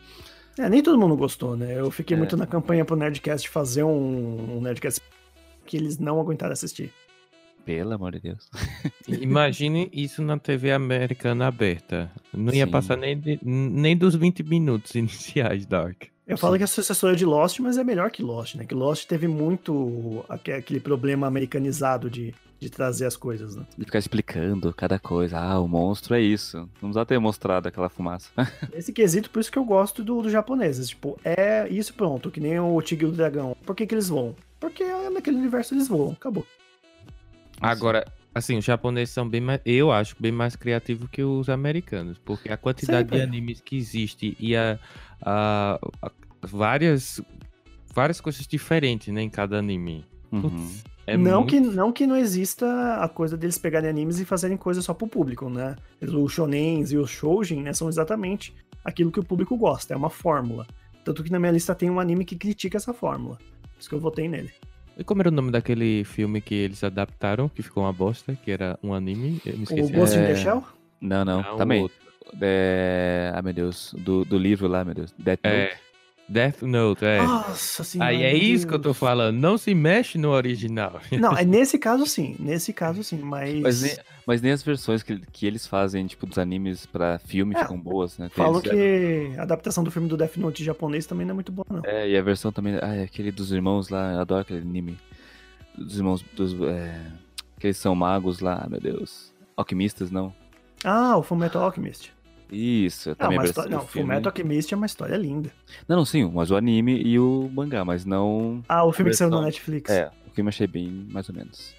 É, 0.59 0.69
nem 0.69 0.83
todo 0.83 0.99
mundo 0.99 1.17
gostou, 1.17 1.57
né? 1.57 1.79
Eu 1.79 1.91
fiquei 1.91 2.17
É. 2.17 2.19
muito 2.19 2.37
na 2.37 2.47
campanha 2.47 2.85
pro 2.85 2.97
Nerdcast 2.97 3.49
fazer 3.49 3.85
um, 3.85 4.57
um 4.57 4.61
Nerdcast 4.61 5.01
que 5.65 5.77
eles 5.77 5.99
não 5.99 6.19
aguentaram 6.21 6.53
assistir. 6.53 6.93
Pelo 7.65 7.93
amor 7.95 8.13
de 8.13 8.21
Deus. 8.21 8.49
Imagine 9.09 9.89
isso 9.93 10.23
na 10.23 10.39
TV 10.39 10.73
americana 10.73 11.47
aberta. 11.47 12.11
Não 12.33 12.53
ia 12.53 12.65
Sim. 12.67 12.71
passar 12.71 12.97
nem, 12.97 13.19
de- 13.19 13.39
nem 13.43 13.97
dos 13.97 14.15
20 14.15 14.43
minutos 14.43 14.95
iniciais, 14.97 15.67
Dark. 15.67 16.05
Eu 16.27 16.39
falo 16.39 16.57
que 16.57 16.63
é 16.63 16.67
sucessora 16.67 17.17
de 17.17 17.25
Lost, 17.25 17.59
mas 17.59 17.77
é 17.77 17.83
melhor 17.83 18.11
que 18.11 18.23
Lost, 18.23 18.55
né? 18.55 18.65
Que 18.65 18.75
Lost 18.75 19.07
teve 19.07 19.27
muito 19.27 20.25
aque- 20.29 20.53
aquele 20.53 20.79
problema 20.79 21.27
americanizado 21.27 22.09
de, 22.09 22.33
de 22.61 22.71
trazer 22.71 23.07
as 23.07 23.17
coisas, 23.17 23.57
né? 23.57 23.65
De 23.77 23.85
ficar 23.85 23.99
explicando 23.99 24.73
cada 24.73 24.97
coisa. 24.97 25.39
Ah, 25.41 25.59
o 25.59 25.67
monstro 25.67 26.15
é 26.15 26.21
isso. 26.21 26.57
Não 26.57 26.67
precisava 26.91 27.07
ter 27.07 27.19
mostrado 27.19 27.67
aquela 27.67 27.89
fumaça. 27.89 28.31
Esse 28.73 28.93
quesito, 28.93 29.29
por 29.29 29.41
isso 29.41 29.51
que 29.51 29.59
eu 29.59 29.65
gosto 29.65 30.05
do, 30.05 30.23
dos 30.23 30.31
japoneses. 30.31 30.91
Tipo, 30.91 31.19
é 31.25 31.67
isso 31.69 31.93
pronto, 31.95 32.31
que 32.31 32.39
nem 32.41 32.61
o 32.61 32.81
Tigre 32.81 33.07
e 33.07 33.09
o 33.09 33.13
Dragão. 33.13 33.57
Por 33.67 33.75
que, 33.75 33.85
que 33.87 33.95
eles 33.95 34.09
voam? 34.09 34.37
Porque 34.61 34.85
naquele 35.13 35.37
universo 35.39 35.75
eles 35.75 35.89
voam, 35.89 36.13
acabou. 36.13 36.47
Agora, 37.61 38.05
assim, 38.35 38.57
os 38.59 38.65
japoneses 38.65 39.13
são 39.15 39.29
bem 39.29 39.41
mais. 39.41 39.61
Eu 39.65 39.93
acho 39.93 40.17
bem 40.19 40.33
mais 40.33 40.57
criativos 40.57 41.09
que 41.11 41.23
os 41.23 41.49
americanos. 41.49 42.19
Porque 42.25 42.49
a 42.51 42.57
quantidade 42.57 43.01
Sempre. 43.09 43.19
de 43.19 43.23
animes 43.23 43.61
que 43.61 43.77
existe 43.77 44.37
e 44.41 44.57
a, 44.57 44.79
a- 45.23 45.79
a- 46.03 46.11
várias, 46.43 47.21
várias 47.95 48.21
coisas 48.21 48.47
diferentes 48.47 49.13
né, 49.13 49.23
em 49.23 49.31
cada 49.31 49.59
anime. 49.59 50.05
Uhum. 50.33 50.43
Putz, 50.43 50.85
é 51.07 51.17
não, 51.17 51.41
muito- 51.43 51.51
que, 51.51 51.61
não 51.61 51.93
que 51.93 52.07
não 52.07 52.17
exista 52.17 52.95
a 52.97 53.09
coisa 53.09 53.37
deles 53.37 53.59
pegarem 53.59 53.91
animes 53.91 54.21
e 54.21 54.25
fazerem 54.25 54.57
coisa 54.57 54.81
só 54.81 54.95
pro 54.95 55.09
público, 55.09 55.51
né? 55.51 55.75
Os 56.01 56.33
shonens 56.33 56.93
e 56.93 56.97
os 56.97 57.11
shoujin, 57.11 57.63
né, 57.63 57.73
são 57.73 57.89
exatamente 57.89 58.55
aquilo 58.85 59.11
que 59.11 59.19
o 59.21 59.25
público 59.25 59.57
gosta, 59.57 59.93
é 59.93 59.97
uma 59.97 60.09
fórmula. 60.11 60.67
Tanto 61.05 61.25
que 61.25 61.33
na 61.33 61.39
minha 61.41 61.51
lista 61.53 61.75
tem 61.75 61.91
um 61.91 61.99
anime 61.99 62.25
que 62.25 62.37
critica 62.37 62.77
essa 62.77 62.93
fórmula. 62.95 63.37
Por 63.37 63.81
isso 63.81 63.89
que 63.89 63.95
eu 63.95 64.01
votei 64.01 64.29
nele. 64.29 64.51
E 64.99 65.05
como 65.05 65.23
era 65.23 65.29
o 65.29 65.33
nome 65.33 65.51
daquele 65.51 66.05
filme 66.05 66.41
que 66.41 66.55
eles 66.55 66.85
adaptaram, 66.85 67.49
que 67.49 67.63
ficou 67.63 67.85
uma 67.85 67.93
bosta, 67.93 68.37
que 68.45 68.51
era 68.51 68.79
um 68.83 68.93
anime? 68.93 69.41
Eu 69.47 69.55
me 69.55 69.61
O 69.61 69.63
esqueci. 69.65 69.93
Ghost 69.93 70.17
in 70.17 70.23
the 70.23 70.33
É. 70.33 70.37
Shell? 70.37 70.65
Não, 71.01 71.25
não. 71.25 71.43
Não, 71.43 71.55
o 71.55 71.57
também. 71.57 71.83
outro. 71.83 71.97
É... 72.41 73.33
Ah, 73.35 73.43
meu 73.43 73.53
Deus. 73.53 73.95
Do, 73.99 74.25
do 74.25 74.37
livro 74.39 74.69
lá, 74.69 74.85
meu 74.85 74.95
Deus. 74.95 75.13
Death 75.19 75.41
Note. 75.43 75.57
É, 75.57 75.77
Death 76.29 76.63
Note, 76.63 77.05
é. 77.05 77.19
Nossa 77.23 77.83
senhora. 77.83 78.11
Aí 78.11 78.23
é 78.23 78.33
meu 78.33 78.43
isso 78.43 78.67
que 78.67 78.75
eu 78.75 78.79
tô 78.79 78.91
Deus. 78.91 78.99
falando. 78.99 79.37
Não 79.37 79.57
se 79.59 79.75
mexe 79.75 80.19
no 80.19 80.31
original. 80.31 81.01
Não, 81.13 81.37
é 81.37 81.45
nesse 81.47 81.79
caso 81.79 82.07
sim. 82.07 82.37
Nesse 82.39 82.73
caso 82.73 83.03
sim, 83.03 83.19
mas. 83.19 83.61
Mas 83.61 84.01
mas 84.27 84.41
nem 84.43 84.53
as 84.53 84.63
versões 84.63 85.03
que, 85.03 85.19
que 85.33 85.47
eles 85.47 85.67
fazem, 85.67 86.07
tipo, 86.07 86.27
dos 86.27 86.39
animes 86.39 86.87
pra 86.87 87.19
filme 87.19 87.55
É, 87.55 87.63
ficam 87.63 87.79
boas, 87.79 88.19
né? 88.19 88.31
Tem 88.35 88.61
que 88.61 89.39
a 89.39 89.43
adaptação 89.43 89.83
do 89.83 89.91
filme 89.91 90.09
do 90.09 90.17
Death 90.17 90.37
Note 90.37 90.65
japonês 90.65 91.07
também 91.07 91.27
não 91.27 91.33
é 91.33 91.35
muito 91.35 91.53
boa, 91.53 91.67
não. 91.71 91.83
É, 91.85 92.09
e 92.09 92.17
a 92.17 92.23
versão 92.23 92.53
também. 92.53 92.79
Ah, 92.83 92.95
é 92.95 93.03
aquele 93.03 93.31
dos 93.31 93.53
irmãos 93.53 93.89
lá, 93.89 94.13
eu 94.13 94.21
adoro 94.21 94.43
aquele 94.43 94.61
anime. 94.61 94.99
Dos 95.77 95.97
irmãos. 95.97 96.25
Dos, 96.37 96.55
é, 96.63 97.01
que 97.59 97.67
eles 97.67 97.77
são 97.77 97.95
magos 97.95 98.41
lá, 98.41 98.67
meu 98.69 98.81
Deus. 98.81 99.33
Alquimistas, 99.57 100.11
não. 100.11 100.33
Ah, 100.83 101.17
o 101.17 101.23
Fullmetal 101.23 101.63
Alchemist. 101.63 102.13
Isso, 102.51 103.11
Não, 103.11 103.17
também 103.17 103.39
não, 103.39 103.45
do 103.45 103.53
filme. 103.53 103.87
Fullmetal 103.87 104.33
Alchemist 104.33 104.73
é 104.73 104.77
uma 104.77 104.87
história 104.87 105.17
linda. 105.17 105.53
Não, 105.87 105.99
não, 105.99 106.05
sim, 106.05 106.29
mas 106.35 106.51
o 106.51 106.57
anime 106.57 107.01
e 107.01 107.19
o 107.19 107.49
mangá, 107.53 107.85
mas 107.85 108.05
não. 108.05 108.63
Ah, 108.69 108.85
o 108.85 108.93
filme 108.93 109.11
que 109.11 109.17
saiu 109.17 109.31
na 109.31 109.43
Netflix. 109.43 109.91
É, 109.91 110.11
o 110.27 110.31
filme 110.31 110.49
eu 110.49 110.51
achei 110.51 110.67
bem 110.67 111.07
mais 111.11 111.29
ou 111.29 111.35
menos. 111.35 111.75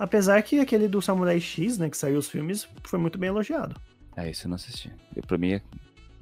Apesar 0.00 0.42
que 0.42 0.58
aquele 0.58 0.88
do 0.88 1.02
Samurai 1.02 1.38
X, 1.38 1.76
né, 1.76 1.90
que 1.90 1.96
saiu 1.96 2.18
os 2.18 2.26
filmes, 2.26 2.66
foi 2.84 2.98
muito 2.98 3.18
bem 3.18 3.28
elogiado. 3.28 3.78
É, 4.16 4.30
isso 4.30 4.46
eu 4.46 4.48
não 4.48 4.54
assisti. 4.54 4.90
Eu, 5.14 5.22
pra 5.22 5.36
mim, 5.36 5.60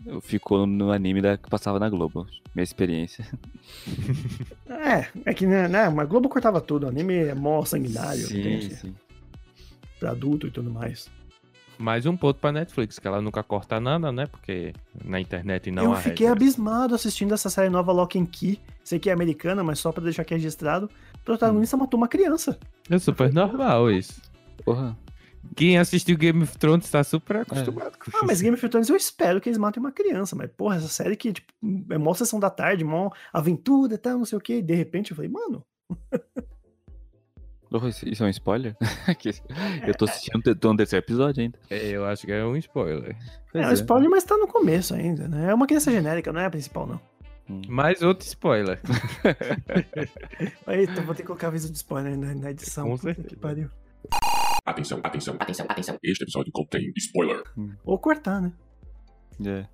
eu 0.04 0.20
ficou 0.20 0.66
no 0.66 0.90
anime 0.90 1.22
da, 1.22 1.38
que 1.38 1.48
passava 1.48 1.78
na 1.78 1.88
Globo. 1.88 2.26
Minha 2.52 2.64
experiência. 2.64 3.24
É, 4.68 5.06
é 5.24 5.34
que, 5.34 5.46
né, 5.46 5.68
né, 5.68 5.88
mas 5.88 6.08
Globo 6.08 6.28
cortava 6.28 6.60
tudo, 6.60 6.86
o 6.86 6.88
anime 6.88 7.14
é 7.14 7.34
mó 7.34 7.64
sanguinário, 7.64 8.26
sim, 8.26 8.40
entende? 8.40 8.74
sim. 8.74 8.94
pra 9.98 10.10
adulto 10.10 10.46
e 10.46 10.50
tudo 10.50 10.70
mais. 10.70 11.08
Mais 11.78 12.04
um 12.06 12.16
ponto 12.16 12.40
pra 12.40 12.50
Netflix, 12.50 12.98
que 12.98 13.06
ela 13.06 13.20
nunca 13.22 13.42
corta 13.42 13.78
nada, 13.78 14.10
né? 14.10 14.26
Porque 14.26 14.72
na 15.04 15.20
internet 15.20 15.70
não 15.70 15.84
eu 15.84 15.92
há 15.92 15.96
fiquei 15.96 16.26
regras. 16.26 16.32
abismado 16.42 16.94
assistindo 16.94 17.32
essa 17.32 17.48
série 17.48 17.70
nova 17.70 17.92
Lock 17.92 18.18
and 18.18 18.26
Key. 18.26 18.60
Sei 18.82 18.98
que 18.98 19.08
é 19.08 19.12
americana, 19.12 19.62
mas 19.62 19.78
só 19.78 19.92
pra 19.92 20.02
deixar 20.02 20.22
aqui 20.22 20.34
registrado. 20.34 20.90
O 21.14 21.24
protagonista 21.24 21.76
Hum. 21.76 21.80
matou 21.80 21.96
uma 21.98 22.08
criança. 22.08 22.58
É 22.90 22.98
super 22.98 23.32
normal 23.32 23.90
isso. 23.92 24.20
Porra. 24.64 24.98
Quem 25.54 25.78
assistiu 25.78 26.16
Game 26.18 26.42
of 26.42 26.58
Thrones 26.58 26.90
tá 26.90 27.02
super 27.04 27.36
acostumado 27.36 27.96
com 27.96 28.10
Ah, 28.16 28.24
mas 28.26 28.40
Game 28.42 28.54
of 28.54 28.68
Thrones 28.68 28.88
eu 28.88 28.96
espero 28.96 29.40
que 29.40 29.48
eles 29.48 29.56
matem 29.58 29.80
uma 29.80 29.92
criança. 29.92 30.34
Mas, 30.34 30.50
porra, 30.50 30.76
essa 30.76 30.88
série 30.88 31.16
que, 31.16 31.32
tipo, 31.32 31.52
é 31.90 31.96
mó 31.96 32.12
sessão 32.12 32.40
da 32.40 32.50
tarde, 32.50 32.82
mó 32.84 33.10
aventura 33.32 33.94
e 33.94 33.98
tal, 33.98 34.18
não 34.18 34.24
sei 34.24 34.36
o 34.36 34.40
quê. 34.40 34.58
E 34.58 34.62
de 34.62 34.74
repente 34.74 35.12
eu 35.12 35.16
falei, 35.16 35.30
mano, 35.30 35.64
isso 38.06 38.24
é 38.24 38.26
um 38.26 38.30
spoiler? 38.30 38.76
Eu 39.86 39.94
tô 39.94 40.04
assistindo 40.06 40.54
tô 40.56 40.70
no 40.72 40.76
terceiro 40.76 41.04
episódio 41.04 41.42
ainda. 41.42 41.58
É, 41.68 41.88
Eu 41.88 42.04
acho 42.06 42.26
que 42.26 42.32
é 42.32 42.44
um 42.44 42.56
spoiler. 42.56 43.16
Pois 43.52 43.64
é 43.64 43.68
um 43.68 43.72
spoiler, 43.72 44.10
mas 44.10 44.24
tá 44.24 44.36
no 44.36 44.46
começo 44.46 44.94
ainda, 44.94 45.28
né? 45.28 45.50
É 45.50 45.54
uma 45.54 45.66
criança 45.66 45.90
genérica, 45.90 46.32
não 46.32 46.40
é 46.40 46.46
a 46.46 46.50
principal, 46.50 46.86
não. 46.86 47.00
Hum. 47.50 47.62
Mais 47.68 48.02
outro 48.02 48.26
spoiler. 48.26 48.80
Eita, 50.68 51.00
vou 51.02 51.14
ter 51.14 51.22
que 51.22 51.26
colocar 51.26 51.48
aviso 51.48 51.70
de 51.70 51.78
spoiler 51.78 52.16
na, 52.16 52.34
na 52.34 52.50
edição. 52.50 52.84
Com 52.84 52.96
Puta 52.96 53.02
certeza. 53.14 53.28
Que 53.28 53.36
pariu. 53.36 53.70
Atenção, 54.66 55.00
atenção, 55.02 55.36
atenção, 55.38 55.66
atenção. 55.68 55.98
Este 56.02 56.24
episódio 56.24 56.52
contém 56.52 56.92
spoiler. 56.96 57.42
Ou 57.84 57.98
cortar, 57.98 58.40
né? 58.42 58.52
É. 59.44 59.66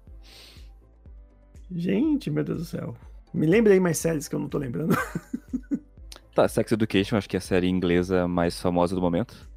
Gente, 1.70 2.30
meu 2.30 2.44
Deus 2.44 2.58
do 2.58 2.64
céu. 2.64 2.96
Me 3.32 3.46
lembrei 3.46 3.80
mais 3.80 3.98
séries 3.98 4.28
que 4.28 4.34
eu 4.36 4.38
não 4.38 4.48
tô 4.48 4.58
lembrando. 4.58 4.96
Tá, 6.34 6.48
Sex 6.48 6.72
Education, 6.72 7.16
acho 7.16 7.28
que 7.28 7.36
é 7.36 7.38
a 7.38 7.40
série 7.40 7.68
inglesa 7.68 8.26
mais 8.26 8.60
famosa 8.60 8.94
do 8.94 9.00
momento. 9.00 9.48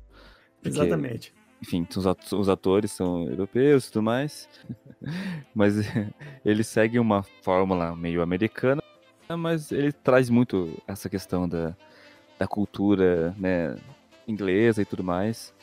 Porque, 0.62 0.78
Exatamente. 0.78 1.34
Enfim, 1.60 1.88
os 1.96 2.06
at- 2.06 2.34
os 2.34 2.48
atores 2.48 2.92
são 2.92 3.28
europeus 3.28 3.88
e 3.88 3.92
tudo 3.92 4.04
mais. 4.04 4.48
Mas 5.56 5.74
ele 6.46 6.64
segue 6.64 7.00
uma 7.00 7.24
fórmula 7.42 7.96
meio 7.96 8.22
americana, 8.22 8.82
mas 9.30 9.72
ele 9.72 9.92
traz 9.92 10.30
muito 10.30 10.72
essa 10.88 11.10
questão 11.10 11.50
da, 11.50 11.76
da 12.40 12.48
cultura 12.48 13.36
né, 13.38 13.76
inglesa 14.28 14.82
e 14.82 14.86
tudo 14.86 15.04
mais. 15.04 15.54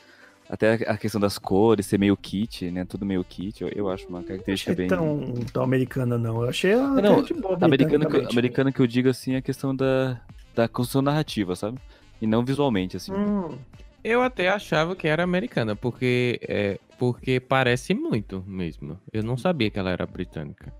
Até 0.47 0.73
a 0.73 0.95
questão 0.95 1.19
das 1.19 1.39
cores, 1.39 1.87
ser 1.87 1.97
meio 1.97 2.15
kit, 2.15 2.69
né? 2.69 2.85
Tudo 2.85 3.05
meio 3.05 3.23
kit, 3.23 3.63
eu, 3.63 3.69
eu 3.69 3.89
acho 3.89 4.07
uma 4.07 4.21
característica 4.21 4.73
achei 4.73 4.87
bem. 4.87 4.87
tão, 4.87 5.33
tão 5.51 5.63
americana, 5.63 6.19
não. 6.19 6.43
Eu 6.43 6.49
achei 6.49 6.73
a 6.73 6.87
não, 6.87 7.23
boa, 7.23 7.57
Americana 7.61 8.05
que, 8.05 8.17
americana 8.17 8.71
que 8.71 8.79
eu 8.79 8.85
digo 8.85 9.09
assim 9.09 9.33
é 9.33 9.37
a 9.37 9.41
questão 9.41 9.75
da, 9.75 10.21
da 10.55 10.67
construção 10.67 11.01
narrativa, 11.01 11.55
sabe? 11.55 11.79
E 12.21 12.25
não 12.27 12.43
visualmente, 12.45 12.97
assim. 12.97 13.11
Hum, 13.13 13.57
Eu 14.03 14.21
até 14.21 14.49
achava 14.49 14.95
que 14.95 15.07
era 15.07 15.23
americana, 15.23 15.75
porque, 15.75 16.39
é, 16.47 16.79
porque 16.97 17.39
parece 17.39 17.93
muito 17.93 18.43
mesmo. 18.47 18.99
Eu 19.11 19.23
não 19.23 19.35
sabia 19.37 19.69
que 19.69 19.77
ela 19.79 19.89
era 19.91 20.05
britânica. 20.05 20.71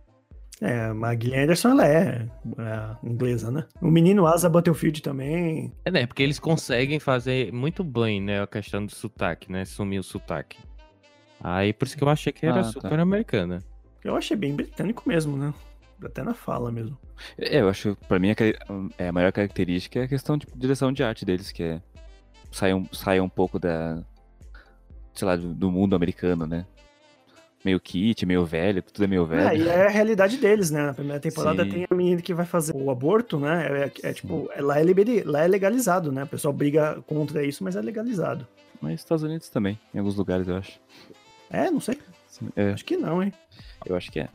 é, 0.62 0.94
mas 0.94 1.18
a 1.18 1.20
Gillian 1.22 1.44
Anderson, 1.44 1.70
ela 1.72 1.88
é, 1.88 2.28
é 2.58 2.96
inglesa, 3.08 3.52
né? 3.52 3.66
O 3.82 3.88
menino 3.92 4.26
Asa 4.28 4.48
Battlefield 4.50 5.02
também. 5.02 5.72
É, 5.84 5.92
né? 5.92 6.06
Porque 6.08 6.24
eles 6.24 6.40
conseguem 6.40 7.00
fazer 7.00 7.52
muito 7.52 7.84
bem, 7.84 8.22
né? 8.22 8.42
A 8.44 8.48
questão 8.48 8.86
do 8.86 8.92
sotaque, 8.94 9.52
né? 9.52 9.66
Sumir 9.66 10.00
o 10.00 10.04
sotaque. 10.04 10.58
Aí 11.44 11.74
por 11.74 11.86
isso 11.86 11.98
que 11.98 12.04
eu 12.04 12.10
achei 12.10 12.32
que 12.32 12.46
era 12.46 12.60
Ah, 12.62 12.64
tá. 12.64 12.70
super 12.72 13.00
americana. 13.00 13.60
Eu 14.04 14.16
achei 14.16 14.38
bem 14.38 14.56
britânico 14.56 15.04
mesmo, 15.08 15.36
né? 15.36 15.54
Até 16.04 16.24
na 16.24 16.34
fala 16.34 16.72
mesmo. 16.72 16.98
É, 17.38 17.62
eu 17.62 17.70
acho, 17.70 17.98
pra 18.08 18.20
mim, 18.20 18.30
a, 18.32 18.36
é, 18.98 19.08
a 19.08 19.12
maior 19.12 19.32
característica 19.32 20.00
é 20.00 20.04
a 20.04 20.08
questão 20.08 20.38
de 20.38 20.46
direção 20.56 20.92
de 20.92 21.04
arte 21.04 21.24
deles, 21.26 21.52
que 21.52 21.64
é 21.64 21.82
sair 22.52 22.74
um, 22.74 22.86
sair 22.94 23.22
um 23.22 23.30
pouco 23.30 23.58
da, 23.58 24.04
sei 25.14 25.26
lá, 25.28 25.36
do, 25.36 25.54
do 25.54 25.72
mundo 25.72 25.96
americano, 25.96 26.46
né? 26.46 26.66
Meio 27.64 27.80
kit, 27.80 28.26
meio 28.28 28.46
velho, 28.46 28.84
tudo 28.84 29.06
é 29.06 29.08
meio 29.08 29.24
É, 29.24 29.26
velho. 29.48 29.64
e 29.64 29.68
é 29.68 29.88
a 29.88 29.90
realidade 29.90 30.38
deles, 30.38 30.70
né? 30.70 30.86
Na 30.86 30.94
primeira 30.94 31.20
temporada 31.20 31.64
Sim. 31.64 31.70
tem 31.72 31.88
a 31.90 31.96
menina 31.96 32.22
que 32.22 32.34
vai 32.34 32.46
fazer 32.46 32.76
o 32.76 32.92
aborto, 32.92 33.40
né? 33.40 33.90
É, 34.04 34.10
é 34.10 34.14
tipo, 34.14 34.48
lá 34.60 34.80
é, 34.80 34.84
liberi- 34.84 35.24
lá 35.24 35.42
é 35.44 35.48
legalizado, 35.48 36.12
né? 36.12 36.26
O 36.26 36.28
pessoal 36.28 36.54
briga 36.54 37.02
contra 37.08 37.44
isso, 37.44 37.64
mas 37.64 37.76
é 37.76 37.82
legalizado. 37.82 38.46
Mas 38.82 38.92
nos 38.92 39.02
Estados 39.02 39.24
Unidos 39.24 39.50
também, 39.50 39.80
em 39.94 39.98
alguns 39.98 40.16
lugares, 40.16 40.48
eu 40.48 40.58
acho. 40.58 40.80
É, 41.50 41.72
não 41.72 41.80
sei. 41.80 41.98
Sim, 42.28 42.50
é, 42.56 42.74
Acho 42.74 42.86
que 42.86 42.98
não, 42.98 43.24
hein? 43.24 43.34
eu 43.86 43.96
acho 43.96 44.12
que 44.12 44.20
é. 44.20 44.30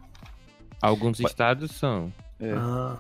Alguns 0.81 1.21
Mas- 1.21 1.31
estados 1.31 1.71
são. 1.73 2.13
É. 2.39 2.53
Ah, 2.53 2.99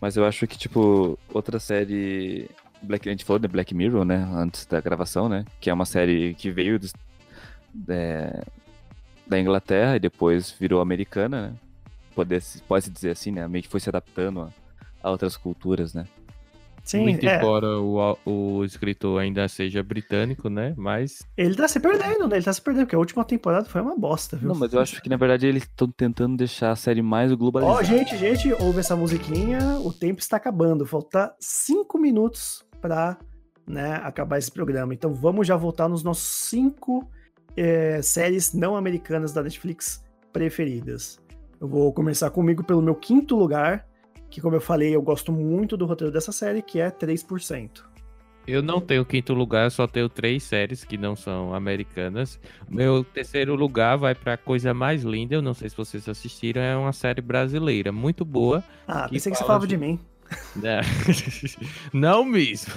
Mas 0.00 0.16
eu 0.16 0.24
acho 0.24 0.46
que, 0.46 0.56
tipo, 0.56 1.18
outra 1.32 1.58
série. 1.60 2.48
Black, 2.82 3.06
a 3.08 3.12
gente 3.12 3.24
falou 3.24 3.38
de 3.38 3.46
Black 3.48 3.74
Mirror, 3.74 4.04
né? 4.06 4.16
Antes 4.32 4.64
da 4.64 4.80
gravação, 4.80 5.28
né? 5.28 5.44
Que 5.60 5.68
é 5.68 5.74
uma 5.74 5.84
série 5.84 6.34
que 6.34 6.50
veio 6.50 6.78
dos- 6.78 6.94
é, 7.88 8.42
da 9.26 9.38
Inglaterra 9.38 9.96
e 9.96 10.00
depois 10.00 10.50
virou 10.58 10.80
americana, 10.80 11.48
né? 11.48 11.54
Pode, 12.14 12.38
pode 12.66 12.88
dizer 12.90 13.10
assim, 13.10 13.30
né? 13.30 13.46
Meio 13.46 13.62
que 13.62 13.68
foi 13.68 13.80
se 13.80 13.88
adaptando 13.90 14.40
a, 14.40 14.48
a 15.02 15.10
outras 15.10 15.36
culturas, 15.36 15.92
né? 15.92 16.06
Sim, 16.90 17.02
Muito 17.02 17.26
é. 17.26 17.36
embora 17.36 17.78
o, 17.78 18.16
o 18.24 18.64
escritor 18.64 19.20
ainda 19.20 19.46
seja 19.48 19.82
britânico, 19.82 20.48
né? 20.48 20.74
Mas 20.76 21.18
Ele 21.36 21.54
tá 21.54 21.68
se 21.68 21.78
perdendo, 21.78 22.26
né? 22.28 22.36
Ele 22.36 22.44
tá 22.44 22.52
se 22.52 22.60
perdendo, 22.60 22.84
porque 22.84 22.96
a 22.96 22.98
última 22.98 23.24
temporada 23.24 23.68
foi 23.68 23.80
uma 23.80 23.96
bosta, 23.96 24.36
viu? 24.36 24.48
Não, 24.48 24.54
mas 24.54 24.72
eu 24.72 24.80
acho 24.80 25.00
que 25.02 25.08
na 25.08 25.16
verdade 25.16 25.46
eles 25.46 25.62
estão 25.62 25.88
tentando 25.88 26.36
deixar 26.36 26.70
a 26.72 26.76
série 26.76 27.02
mais 27.02 27.32
Ó, 27.32 27.36
globalizada. 27.36 27.84
gente, 27.84 28.16
gente, 28.16 28.52
ouve 28.54 28.80
essa 28.80 28.96
musiquinha, 28.96 29.78
o 29.84 29.92
tempo 29.92 30.20
está 30.20 30.36
acabando. 30.36 30.86
Falta 30.86 31.34
cinco 31.38 31.98
minutos 31.98 32.64
pra 32.80 33.18
né, 33.66 33.94
acabar 34.02 34.38
esse 34.38 34.50
programa. 34.50 34.92
Então 34.92 35.14
vamos 35.14 35.46
já 35.46 35.56
voltar 35.56 35.88
nos 35.88 36.02
nossos 36.02 36.48
cinco 36.48 37.08
é, 37.56 38.02
séries 38.02 38.52
não 38.52 38.76
americanas 38.76 39.32
da 39.32 39.42
Netflix 39.42 40.02
preferidas. 40.32 41.20
Eu 41.60 41.68
vou 41.68 41.92
começar 41.92 42.30
comigo 42.30 42.64
pelo 42.64 42.82
meu 42.82 42.94
quinto 42.94 43.36
lugar, 43.36 43.86
que 44.30 44.40
como 44.40 44.56
eu 44.56 44.60
falei, 44.60 44.94
eu 44.94 45.02
gosto 45.02 45.32
muito 45.32 45.76
do 45.76 45.84
roteiro 45.86 46.12
dessa 46.12 46.32
série, 46.32 46.62
que 46.62 46.78
é 46.80 46.90
3%. 46.90 47.82
eu 48.46 48.62
não 48.62 48.80
tenho 48.80 49.04
quinto 49.04 49.32
lugar, 49.34 49.64
eu 49.64 49.70
só 49.70 49.86
tenho 49.86 50.08
três 50.08 50.42
séries 50.42 50.82
que 50.84 50.96
não 50.96 51.14
são 51.14 51.54
americanas. 51.54 52.40
Meu 52.68 53.04
terceiro 53.04 53.54
lugar 53.54 53.96
vai 53.96 54.14
pra 54.14 54.36
Coisa 54.36 54.72
Mais 54.74 55.02
Linda, 55.02 55.34
eu 55.34 55.42
não 55.42 55.54
sei 55.54 55.68
se 55.68 55.76
vocês 55.76 56.08
assistiram, 56.08 56.60
é 56.62 56.76
uma 56.76 56.92
série 56.92 57.20
brasileira, 57.20 57.92
muito 57.92 58.24
boa. 58.24 58.64
Ah, 58.88 59.04
Que 59.04 59.10
pensei 59.14 59.30
que 59.32 59.38
você 59.38 59.44
fala 59.44 59.60
falava 59.60 59.66
de 59.66 59.76
mim. 59.76 59.98
né? 60.56 60.80
Não 61.92 62.24
mesmo. 62.24 62.72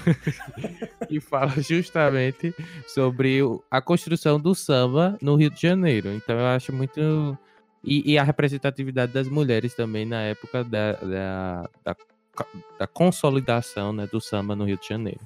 e 1.09 1.19
fala 1.19 1.53
justamente 1.61 2.53
sobre 2.87 3.39
a 3.69 3.81
construção 3.81 4.39
do 4.39 4.53
samba 4.55 5.17
no 5.21 5.35
Rio 5.35 5.49
de 5.49 5.61
Janeiro. 5.61 6.11
Então 6.13 6.37
eu 6.37 6.45
acho 6.47 6.73
muito. 6.73 7.37
E, 7.83 8.13
e 8.13 8.17
a 8.17 8.23
representatividade 8.23 9.11
das 9.11 9.27
mulheres 9.27 9.73
também 9.73 10.05
na 10.05 10.21
época 10.21 10.63
da, 10.63 10.93
da, 10.93 11.69
da, 11.83 11.95
da 12.79 12.87
consolidação 12.87 13.91
né, 13.91 14.07
do 14.07 14.21
samba 14.21 14.55
no 14.55 14.63
Rio 14.63 14.77
de 14.77 14.87
Janeiro. 14.87 15.19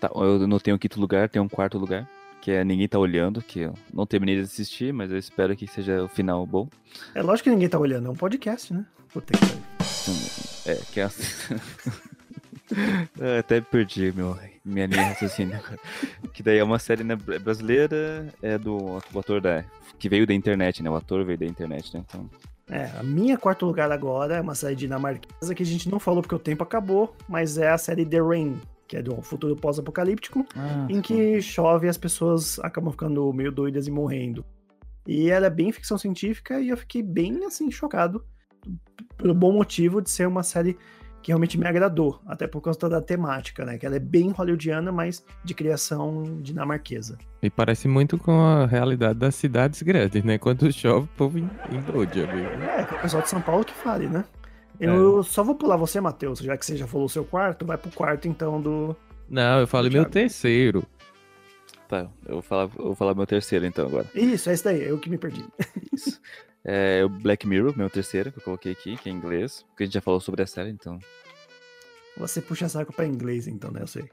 Tá, 0.00 0.10
eu 0.14 0.46
não 0.46 0.58
tenho 0.58 0.76
um 0.76 0.78
quinto 0.78 1.00
lugar, 1.00 1.28
tenho 1.28 1.44
um 1.44 1.48
quarto 1.48 1.78
lugar, 1.78 2.08
que 2.40 2.50
é 2.50 2.64
Ninguém 2.64 2.86
Tá 2.86 2.98
Olhando, 2.98 3.42
que 3.42 3.60
eu 3.60 3.74
não 3.92 4.06
terminei 4.06 4.36
de 4.36 4.42
assistir, 4.42 4.92
mas 4.92 5.10
eu 5.10 5.18
espero 5.18 5.56
que 5.56 5.66
seja 5.66 6.04
o 6.04 6.08
final 6.08 6.46
bom. 6.46 6.68
É 7.14 7.22
lógico 7.22 7.44
que 7.44 7.50
ninguém 7.50 7.68
tá 7.68 7.78
olhando, 7.78 8.08
é 8.08 8.10
um 8.10 8.16
podcast, 8.16 8.72
né? 8.72 8.84
Puta 9.12 9.32
que 9.32 9.40
pariu. 9.40 9.62
É, 10.66 10.74
que 10.92 11.00
é... 11.00 11.08
Eu 13.18 13.38
até 13.38 13.60
perdi 13.60 14.12
meu, 14.14 14.36
minha 14.64 14.86
linha 14.86 15.04
de 15.04 15.08
raciocínio. 15.10 15.60
Que 16.32 16.42
daí 16.42 16.58
é 16.58 16.64
uma 16.64 16.78
série 16.78 17.04
né, 17.04 17.16
brasileira, 17.16 18.26
é 18.42 18.58
do 18.58 18.98
ator 19.16 19.40
da, 19.40 19.64
que 19.98 20.08
veio 20.08 20.26
da 20.26 20.34
internet, 20.34 20.82
né? 20.82 20.90
O 20.90 20.96
ator 20.96 21.24
veio 21.24 21.38
da 21.38 21.46
internet, 21.46 21.94
né? 21.94 22.04
Então, 22.06 22.28
É, 22.70 22.90
a 22.98 23.02
minha 23.02 23.36
quarto 23.36 23.66
lugar 23.66 23.92
agora 23.92 24.36
é 24.36 24.40
uma 24.40 24.54
série 24.54 24.74
dinamarquesa 24.74 25.54
que 25.54 25.62
a 25.62 25.66
gente 25.66 25.88
não 25.88 26.00
falou 26.00 26.22
porque 26.22 26.34
o 26.34 26.38
tempo 26.38 26.62
acabou, 26.62 27.14
mas 27.28 27.58
é 27.58 27.70
a 27.70 27.76
série 27.78 28.06
The 28.06 28.20
Rain, 28.20 28.58
que 28.88 28.96
é 28.96 29.02
do 29.02 29.20
futuro 29.20 29.54
pós-apocalíptico, 29.54 30.46
Ah, 30.56 30.86
em 30.88 31.00
que 31.02 31.40
chove 31.42 31.86
e 31.86 31.90
as 31.90 31.98
pessoas 31.98 32.58
acabam 32.60 32.90
ficando 32.90 33.30
meio 33.32 33.52
doidas 33.52 33.86
e 33.86 33.90
morrendo. 33.90 34.44
E 35.06 35.28
ela 35.28 35.46
é 35.46 35.50
bem 35.50 35.70
ficção 35.70 35.98
científica 35.98 36.58
e 36.58 36.70
eu 36.70 36.76
fiquei 36.78 37.02
bem, 37.02 37.44
assim, 37.44 37.70
chocado 37.70 38.24
pelo 39.18 39.34
bom 39.34 39.52
motivo 39.52 40.00
de 40.00 40.08
ser 40.08 40.26
uma 40.26 40.42
série 40.42 40.78
que 41.24 41.30
realmente 41.32 41.58
me 41.58 41.66
agradou, 41.66 42.20
até 42.26 42.46
por 42.46 42.60
conta 42.60 42.86
da 42.86 43.00
temática, 43.00 43.64
né? 43.64 43.78
Que 43.78 43.86
ela 43.86 43.96
é 43.96 43.98
bem 43.98 44.30
hollywoodiana, 44.30 44.92
mas 44.92 45.24
de 45.42 45.54
criação 45.54 46.22
dinamarquesa. 46.42 47.16
E 47.42 47.48
parece 47.48 47.88
muito 47.88 48.18
com 48.18 48.42
a 48.42 48.66
realidade 48.66 49.18
das 49.18 49.34
cidades 49.34 49.80
grandes, 49.80 50.22
né? 50.22 50.36
Quando 50.36 50.70
chove, 50.70 51.06
o 51.06 51.16
povo 51.16 51.38
embrode, 51.38 52.22
amigo. 52.22 52.46
É, 52.62 52.80
é 52.80 52.94
o 52.94 53.00
pessoal 53.00 53.22
de 53.22 53.30
São 53.30 53.40
Paulo 53.40 53.64
que 53.64 53.72
fale, 53.72 54.06
né? 54.06 54.22
Eu 54.78 55.22
só 55.22 55.42
vou 55.42 55.54
pular 55.54 55.78
você, 55.78 55.98
Matheus, 55.98 56.40
já 56.40 56.58
que 56.58 56.66
você 56.66 56.76
já 56.76 56.86
falou 56.86 57.06
o 57.06 57.08
seu 57.08 57.24
quarto, 57.24 57.64
vai 57.64 57.78
pro 57.78 57.90
quarto 57.90 58.28
então 58.28 58.60
do. 58.60 58.94
Não, 59.26 59.60
eu 59.60 59.66
falei 59.66 59.90
meu 59.90 60.04
terceiro. 60.04 60.84
Tá, 61.88 62.06
eu 62.26 62.34
vou 62.34 62.42
falar, 62.42 62.64
eu 62.64 62.84
vou 62.84 62.94
falar 62.94 63.14
meu 63.14 63.26
terceiro 63.26 63.64
então 63.64 63.86
agora. 63.86 64.06
Isso, 64.14 64.50
é 64.50 64.52
esse 64.52 64.64
daí, 64.64 64.82
eu 64.82 64.98
que 64.98 65.08
me 65.08 65.16
perdi. 65.16 65.42
Isso. 65.90 66.20
É 66.64 67.04
o 67.04 67.08
Black 67.08 67.46
Mirror, 67.46 67.76
meu 67.76 67.90
terceiro, 67.90 68.32
que 68.32 68.38
eu 68.38 68.42
coloquei 68.42 68.72
aqui, 68.72 68.96
que 68.96 69.08
é 69.08 69.12
em 69.12 69.16
inglês, 69.16 69.64
porque 69.68 69.82
a 69.82 69.86
gente 69.86 69.94
já 69.94 70.00
falou 70.00 70.20
sobre 70.20 70.42
a 70.42 70.46
série, 70.46 70.70
então. 70.70 70.98
Você 72.16 72.40
puxa 72.40 72.68
saco 72.68 72.92
pra 72.92 73.06
inglês, 73.06 73.46
então, 73.46 73.70
né? 73.70 73.82
Eu 73.82 73.86
sei. 73.86 74.08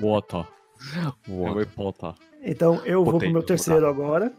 Water. 0.00 0.46
Uau. 1.28 1.54
Harry 1.54 1.66
Potter. 1.66 2.14
Então 2.42 2.84
eu 2.84 3.04
vou 3.04 3.18
pro 3.18 3.30
meu 3.30 3.42
terceiro 3.42 3.86
agora, 3.86 4.32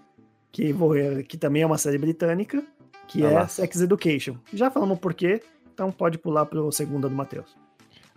que, 0.51 0.73
vou, 0.73 0.93
que 1.27 1.37
também 1.37 1.61
é 1.61 1.65
uma 1.65 1.77
série 1.77 1.97
britânica, 1.97 2.63
que 3.07 3.23
Ah 3.23 3.29
é 3.29 3.33
lá. 3.33 3.47
Sex 3.47 3.81
Education. 3.81 4.37
Já 4.53 4.71
falamos 4.71 4.99
por 4.99 5.13
quê, 5.13 5.41
então 5.73 5.91
pode 5.91 6.17
pular 6.17 6.45
pro 6.45 6.71
segunda 6.71 7.07
do 7.07 7.15
Matheus. 7.15 7.55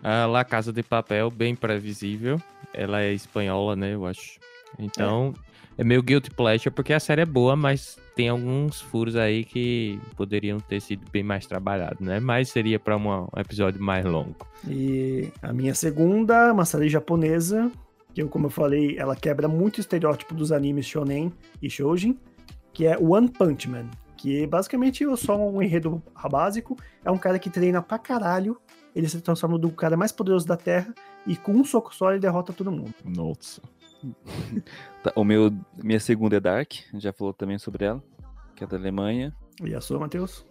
A 0.03 0.25
La 0.25 0.43
Casa 0.43 0.73
de 0.73 0.83
Papel, 0.83 1.31
bem 1.31 1.55
previsível. 1.55 2.41
Ela 2.73 3.01
é 3.01 3.13
espanhola, 3.13 3.75
né, 3.75 3.93
eu 3.93 4.05
acho. 4.05 4.39
Então, 4.77 5.33
é, 5.37 5.44
meio 5.83 6.01
guilty 6.01 6.29
pleasure, 6.29 6.73
porque 6.73 6.93
a 6.93 6.99
série 6.99 7.21
é 7.21 7.25
boa, 7.25 7.55
mas 7.55 7.97
tem 8.15 8.29
alguns 8.29 8.79
furos 8.79 9.15
aí 9.15 9.43
que 9.43 9.99
poderiam 10.15 10.59
ter 10.59 10.79
sido 10.79 11.03
bem 11.11 11.23
mais 11.23 11.45
trabalhados, 11.45 11.99
né? 11.99 12.19
Mas 12.19 12.49
seria 12.49 12.79
para 12.79 12.95
um 12.95 13.27
episódio 13.35 13.81
mais 13.81 14.05
longo. 14.05 14.47
E 14.67 15.31
a 15.41 15.51
minha 15.51 15.75
segunda, 15.75 16.53
uma 16.53 16.65
série 16.65 16.87
japonesa, 16.87 17.69
que 18.13 18.21
eu, 18.21 18.29
como 18.29 18.45
eu 18.45 18.49
falei, 18.49 18.97
ela 18.97 19.15
quebra 19.15 19.47
muito 19.47 19.77
o 19.77 19.81
estereótipo 19.81 20.33
dos 20.33 20.51
animes 20.53 20.85
shonen 20.85 21.33
e 21.61 21.69
shoujin, 21.69 22.17
que 22.71 22.85
é 22.85 22.97
One 22.97 23.27
Punch 23.27 23.69
Man. 23.69 23.89
Que 24.15 24.47
basicamente 24.47 25.03
é 25.03 25.15
só 25.17 25.37
um 25.37 25.61
enredo 25.61 26.01
básico, 26.31 26.77
é 27.03 27.11
um 27.11 27.17
cara 27.17 27.37
que 27.37 27.49
treina 27.49 27.81
pra 27.81 27.99
caralho, 27.99 28.57
ele 28.95 29.09
se 29.09 29.19
transforma 29.19 29.57
no 29.57 29.69
cara 29.71 29.97
mais 29.97 30.13
poderoso 30.13 30.47
da 30.47 30.55
Terra, 30.55 30.95
e 31.27 31.35
com 31.35 31.51
um 31.51 31.65
soco 31.65 31.93
só 31.93 32.11
ele 32.11 32.19
derrota 32.19 32.53
todo 32.53 32.71
mundo. 32.71 32.93
Nossa. 33.03 33.61
Tá, 35.03 35.11
o 35.15 35.23
meu, 35.23 35.53
minha 35.83 35.99
segunda 35.99 36.37
é 36.37 36.39
Dark, 36.39 36.71
a 36.89 36.91
gente 36.93 37.03
já 37.03 37.13
falou 37.13 37.33
também 37.33 37.57
sobre 37.57 37.85
ela, 37.85 38.03
que 38.55 38.63
é 38.63 38.67
da 38.67 38.77
Alemanha. 38.77 39.33
E 39.63 39.73
a 39.73 39.81
sua, 39.81 39.99
Matheus? 39.99 40.45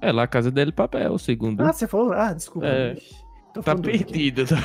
É 0.00 0.12
La 0.12 0.26
Casa 0.26 0.50
dele 0.50 0.72
Papel, 0.72 1.12
o 1.12 1.18
segundo. 1.18 1.60
Ah, 1.62 1.72
você 1.72 1.86
falou? 1.86 2.12
Ah, 2.12 2.32
desculpa. 2.32 2.66
É. 2.66 2.96
Tô 3.54 3.62
tá 3.62 3.74
perdido 3.74 4.44
tá 4.46 4.56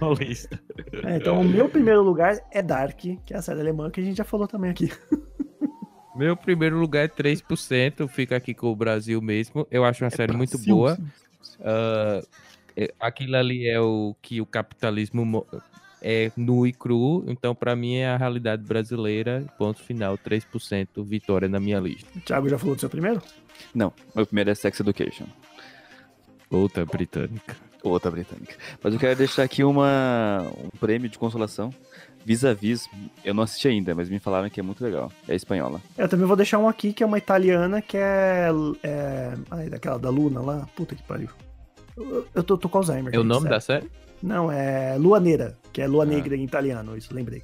na 0.00 0.08
lista. 0.14 0.58
É, 1.04 1.16
então, 1.16 1.40
o 1.40 1.44
meu 1.44 1.68
primeiro 1.68 2.02
lugar 2.02 2.38
é 2.50 2.62
Dark, 2.62 2.96
que 2.98 3.18
é 3.30 3.36
a 3.36 3.42
série 3.42 3.60
alemã 3.60 3.90
que 3.90 4.00
a 4.00 4.04
gente 4.04 4.16
já 4.16 4.24
falou 4.24 4.46
também 4.46 4.70
aqui. 4.70 4.90
Meu 6.14 6.36
primeiro 6.36 6.78
lugar 6.78 7.06
é 7.06 7.08
3%, 7.08 8.06
fica 8.06 8.36
aqui 8.36 8.52
com 8.52 8.66
o 8.70 8.76
Brasil 8.76 9.18
mesmo. 9.22 9.66
Eu 9.70 9.82
acho 9.82 10.04
uma 10.04 10.10
série 10.10 10.36
muito 10.36 10.58
Brasil, 10.58 10.74
boa. 10.76 10.98
Ah, 11.58 12.20
é- 12.76 12.92
aquilo 13.00 13.34
ali 13.34 13.66
é 13.66 13.80
o 13.80 14.14
que 14.20 14.38
o 14.38 14.44
capitalismo 14.44 15.24
mo- 15.24 15.46
é 16.02 16.30
nu 16.36 16.66
e 16.66 16.72
cru, 16.72 17.24
então 17.28 17.54
pra 17.54 17.76
mim 17.76 17.96
é 17.96 18.08
a 18.08 18.16
realidade 18.16 18.62
brasileira. 18.64 19.44
Ponto 19.56 19.80
final, 19.80 20.18
3% 20.18 20.86
vitória 21.04 21.48
na 21.48 21.60
minha 21.60 21.78
lista. 21.78 22.08
O 22.16 22.20
Thiago 22.20 22.48
já 22.48 22.58
falou 22.58 22.74
do 22.74 22.80
seu 22.80 22.90
primeiro? 22.90 23.22
Não, 23.74 23.92
meu 24.14 24.26
primeiro 24.26 24.50
é 24.50 24.54
Sex 24.54 24.80
Education, 24.80 25.26
Outra 26.50 26.84
britânica. 26.84 27.56
outra 27.82 28.10
britânica. 28.10 28.54
Mas 28.82 28.92
eu 28.92 29.00
quero 29.00 29.16
deixar 29.16 29.42
aqui 29.44 29.64
uma, 29.64 30.46
um 30.62 30.68
prêmio 30.78 31.08
de 31.08 31.18
consolação. 31.18 31.70
Vis-a-vis, 32.24 32.88
eu 33.24 33.34
não 33.34 33.42
assisti 33.42 33.66
ainda, 33.66 33.94
mas 33.94 34.08
me 34.08 34.18
falaram 34.18 34.48
que 34.48 34.60
é 34.60 34.62
muito 34.62 34.84
legal. 34.84 35.10
É 35.26 35.34
espanhola. 35.34 35.80
Eu 35.96 36.08
também 36.08 36.26
vou 36.26 36.36
deixar 36.36 36.58
um 36.58 36.68
aqui 36.68 36.92
que 36.92 37.02
é 37.02 37.06
uma 37.06 37.18
italiana 37.18 37.82
que 37.82 37.96
é. 37.96 38.48
é 38.82 39.34
ai, 39.50 39.68
daquela 39.68 39.98
da 39.98 40.10
Luna 40.10 40.40
lá. 40.40 40.68
Puta 40.76 40.94
que 40.94 41.02
pariu. 41.02 41.30
Eu, 41.96 42.26
eu 42.34 42.42
tô, 42.42 42.56
tô 42.56 42.68
com 42.68 42.78
Alzheimer. 42.78 43.12
É 43.14 43.18
o 43.18 43.24
nome 43.24 43.48
da 43.48 43.58
série? 43.60 43.90
Não, 44.22 44.52
é 44.52 44.96
Lua 44.98 45.18
Nera, 45.18 45.58
que 45.72 45.80
é 45.80 45.86
Lua 45.86 46.04
Ah. 46.04 46.06
Negra 46.06 46.36
em 46.36 46.44
italiano, 46.44 46.96
isso, 46.96 47.14
lembrei. 47.14 47.42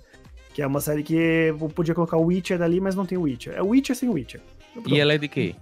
Que 0.55 0.63
é 0.63 0.67
uma 0.67 0.81
série 0.81 1.03
que 1.03 1.15
eu 1.15 1.57
podia 1.69 1.95
colocar 1.95 2.17
o 2.17 2.25
Witcher 2.27 2.61
ali, 2.63 2.81
mas 2.81 2.95
não 2.95 3.07
tem 3.07 3.17
o 3.17 3.23
Witcher. 3.23 3.55
É 3.55 3.63
Witcher 3.63 3.95
sem 3.97 4.09
Witcher. 4.09 4.41
Pronto. 4.73 4.91
E 4.91 4.99
ela 4.99 5.13
é 5.13 5.19
de 5.19 5.29
quê? 5.29 5.55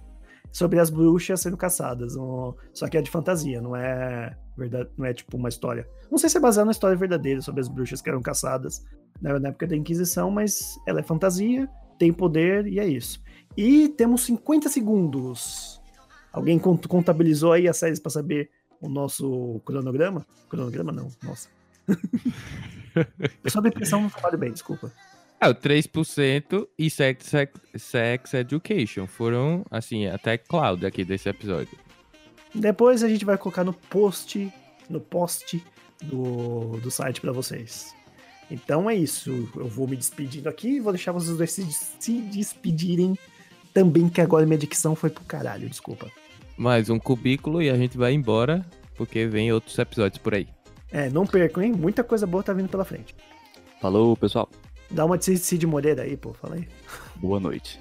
Sobre 0.51 0.79
as 0.79 0.89
bruxas 0.89 1.39
sendo 1.41 1.55
caçadas. 1.57 2.15
um- 2.15 2.53
Só 2.73 2.87
que 2.87 2.97
é 2.97 3.01
de 3.01 3.09
fantasia, 3.11 3.61
não 3.61 3.75
é 3.75 4.35
verdade, 4.57 4.89
não 4.97 5.05
é 5.05 5.13
tipo 5.13 5.37
uma 5.37 5.49
história. 5.49 5.87
Não 6.09 6.17
sei 6.17 6.29
se 6.29 6.37
é 6.37 6.39
baseado 6.39 6.65
na 6.65 6.71
história 6.71 6.95
verdadeira 6.97 7.41
sobre 7.41 7.61
as 7.61 7.67
bruxas 7.67 8.01
que 8.01 8.09
eram 8.09 8.21
caçadas 8.21 8.83
na 9.21 9.37
na 9.39 9.49
época 9.49 9.67
da 9.67 9.75
Inquisição, 9.75 10.31
mas 10.31 10.77
ela 10.87 10.99
é 10.99 11.03
fantasia, 11.03 11.69
tem 11.99 12.11
poder 12.11 12.65
e 12.67 12.79
é 12.79 12.87
isso. 12.87 13.21
E 13.55 13.89
temos 13.89 14.21
50 14.25 14.69
segundos. 14.69 15.79
Alguém 16.31 16.57
cont- 16.59 16.87
contabilizou 16.87 17.51
aí 17.53 17.67
as 17.67 17.77
séries 17.77 17.99
pra 17.99 18.09
saber 18.11 18.49
o 18.81 18.87
nosso 18.89 19.59
cronograma? 19.65 20.25
Cronograma 20.49 20.91
não, 20.91 21.07
nossa. 21.23 21.49
Pessoal 23.43 23.61
da 23.61 23.69
impressão 23.69 24.01
não 24.01 24.09
trabalho 24.09 24.37
bem, 24.37 24.51
desculpa. 24.51 24.91
Ah, 25.39 25.49
o 25.49 25.55
3% 25.55 26.67
e 26.79 26.89
sex, 26.89 27.25
sex, 27.27 27.61
sex 27.75 28.33
Education 28.33 29.05
foram, 29.05 29.63
assim, 29.69 30.07
até 30.07 30.37
cloud 30.37 30.83
aqui 30.85 31.05
desse 31.05 31.29
episódio. 31.29 31.77
Depois 32.53 33.03
a 33.03 33.09
gente 33.09 33.23
vai 33.23 33.37
colocar 33.37 33.63
no 33.63 33.73
post, 33.73 34.51
no 34.89 34.99
post 34.99 35.63
do, 36.03 36.79
do 36.81 36.89
site 36.89 37.21
pra 37.21 37.31
vocês. 37.31 37.93
Então 38.49 38.89
é 38.89 38.95
isso. 38.95 39.47
Eu 39.55 39.67
vou 39.67 39.87
me 39.87 39.95
despedindo 39.95 40.49
aqui 40.49 40.77
e 40.77 40.79
vou 40.79 40.91
deixar 40.91 41.11
vocês 41.11 41.37
dois 41.37 41.51
se, 41.51 41.63
se 41.99 42.21
despedirem 42.21 43.15
também, 43.73 44.09
que 44.09 44.21
agora 44.21 44.45
minha 44.45 44.57
dicção 44.57 44.95
foi 44.95 45.11
pro 45.11 45.23
caralho, 45.23 45.69
desculpa. 45.69 46.09
Mais 46.57 46.89
um 46.89 46.97
cubículo 46.97 47.61
e 47.61 47.69
a 47.69 47.75
gente 47.75 47.95
vai 47.95 48.13
embora, 48.13 48.65
porque 48.95 49.27
vem 49.27 49.51
outros 49.51 49.77
episódios 49.77 50.17
por 50.17 50.33
aí. 50.33 50.47
É, 50.91 51.09
não 51.09 51.25
percam, 51.25 51.63
hein? 51.63 51.73
Muita 51.73 52.03
coisa 52.03 52.25
boa 52.25 52.43
tá 52.43 52.53
vindo 52.53 52.69
pela 52.69 52.85
frente. 52.85 53.15
Falou, 53.81 54.15
pessoal. 54.15 54.49
Dá 54.89 55.05
uma 55.05 55.17
de 55.17 55.37
Cid 55.37 55.67
Moreira 55.67 56.03
aí, 56.03 56.15
pô, 56.15 56.33
fala 56.33 56.55
aí. 56.55 56.67
Boa 57.15 57.39
noite. 57.39 57.79